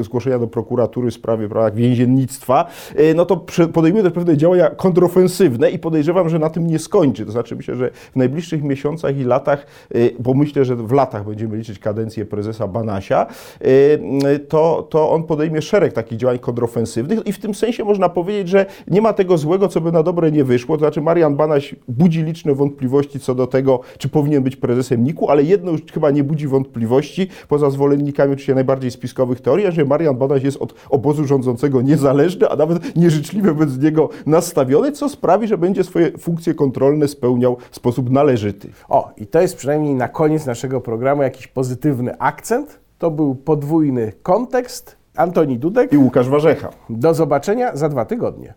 zgłoszenia 0.00 0.38
do 0.38 0.46
prokuratury 0.46 1.10
w 1.10 1.14
sprawie 1.14 1.48
prawa 1.48 1.70
więziennictwa, 1.70 2.66
e, 2.96 3.14
no 3.14 3.26
to 3.26 3.44
podejmuje 3.72 4.04
też 4.04 4.12
pewne 4.12 4.36
działania 4.36 4.70
kontrofensywne 4.70 5.70
i 5.70 5.78
podejrzewam, 5.86 6.28
że 6.28 6.38
na 6.38 6.50
tym 6.50 6.66
nie 6.66 6.78
skończy. 6.78 7.26
To 7.26 7.32
znaczy 7.32 7.56
myślę, 7.56 7.76
że 7.76 7.90
w 7.90 8.16
najbliższych 8.16 8.62
miesiącach 8.62 9.18
i 9.18 9.24
latach, 9.24 9.66
e, 9.94 9.98
bo 10.18 10.34
myślę, 10.34 10.64
że 10.64 10.76
w 10.76 10.92
latach 10.92 11.24
będziemy 11.24 11.56
liczyć 11.56 11.78
kadencję 11.78 12.24
prezesa 12.24 12.66
Banasia, 12.68 13.26
e, 13.60 14.38
to, 14.38 14.86
to 14.90 15.10
on 15.10 15.22
podejmie 15.22 15.62
szereg 15.62 15.92
takich 15.92 16.18
działań 16.18 16.38
kontrofensywnych 16.38 17.26
i 17.26 17.32
w 17.32 17.38
tym 17.38 17.54
sensie 17.54 17.84
można 17.84 18.08
powiedzieć, 18.08 18.48
że 18.48 18.66
nie 18.88 19.02
ma 19.02 19.12
tego 19.12 19.38
złego, 19.38 19.68
co 19.68 19.80
by 19.80 19.92
na 19.92 20.02
dobre 20.02 20.32
nie 20.32 20.44
wyszło. 20.44 20.76
To 20.76 20.78
znaczy 20.78 21.00
Marian 21.00 21.36
Banaś 21.36 21.74
budzi 21.88 22.22
liczne 22.22 22.54
wątpliwości 22.54 23.20
co 23.20 23.34
do 23.34 23.46
tego, 23.46 23.80
czy 23.98 24.08
powinien 24.08 24.42
być 24.42 24.56
prezesem 24.56 25.04
NIK-u, 25.04 25.30
ale 25.30 25.42
jedno 25.42 25.72
już 25.72 25.80
chyba 25.92 26.10
nie 26.10 26.24
budzi 26.24 26.48
wątpliwości, 26.48 27.28
poza 27.48 27.70
zwolennikami 27.70 28.32
oczywiście 28.32 28.54
najbardziej 28.54 28.90
spiskowych 28.90 29.40
teorii, 29.40 29.72
że 29.72 29.84
Marian 29.84 30.16
Banaś 30.16 30.42
jest 30.42 30.56
od 30.56 30.74
obozu 30.90 31.26
rządzącego 31.26 31.82
niezależny, 31.82 32.48
a 32.48 32.56
nawet 32.56 32.96
nieżyczliwie 32.96 33.52
wobec 33.52 33.78
niego 33.78 34.08
nastawiony, 34.26 34.92
co 34.92 35.08
sprawi, 35.08 35.46
że 35.46 35.58
będzie 35.66 35.84
swoje 35.84 36.18
funkcje 36.18 36.54
kontrolne 36.54 37.08
spełniał 37.08 37.56
w 37.70 37.76
sposób 37.76 38.10
należyty. 38.10 38.68
O, 38.88 39.10
i 39.16 39.26
to 39.26 39.40
jest 39.40 39.56
przynajmniej 39.56 39.94
na 39.94 40.08
koniec 40.08 40.46
naszego 40.46 40.80
programu 40.80 41.22
jakiś 41.22 41.46
pozytywny 41.46 42.18
akcent. 42.18 42.80
To 42.98 43.10
był 43.10 43.34
podwójny 43.34 44.12
kontekst. 44.22 44.96
Antoni 45.16 45.58
Dudek. 45.58 45.92
I 45.92 45.98
Łukasz 45.98 46.28
Warzecha. 46.28 46.70
Do 46.90 47.14
zobaczenia 47.14 47.76
za 47.76 47.88
dwa 47.88 48.04
tygodnie. 48.04 48.54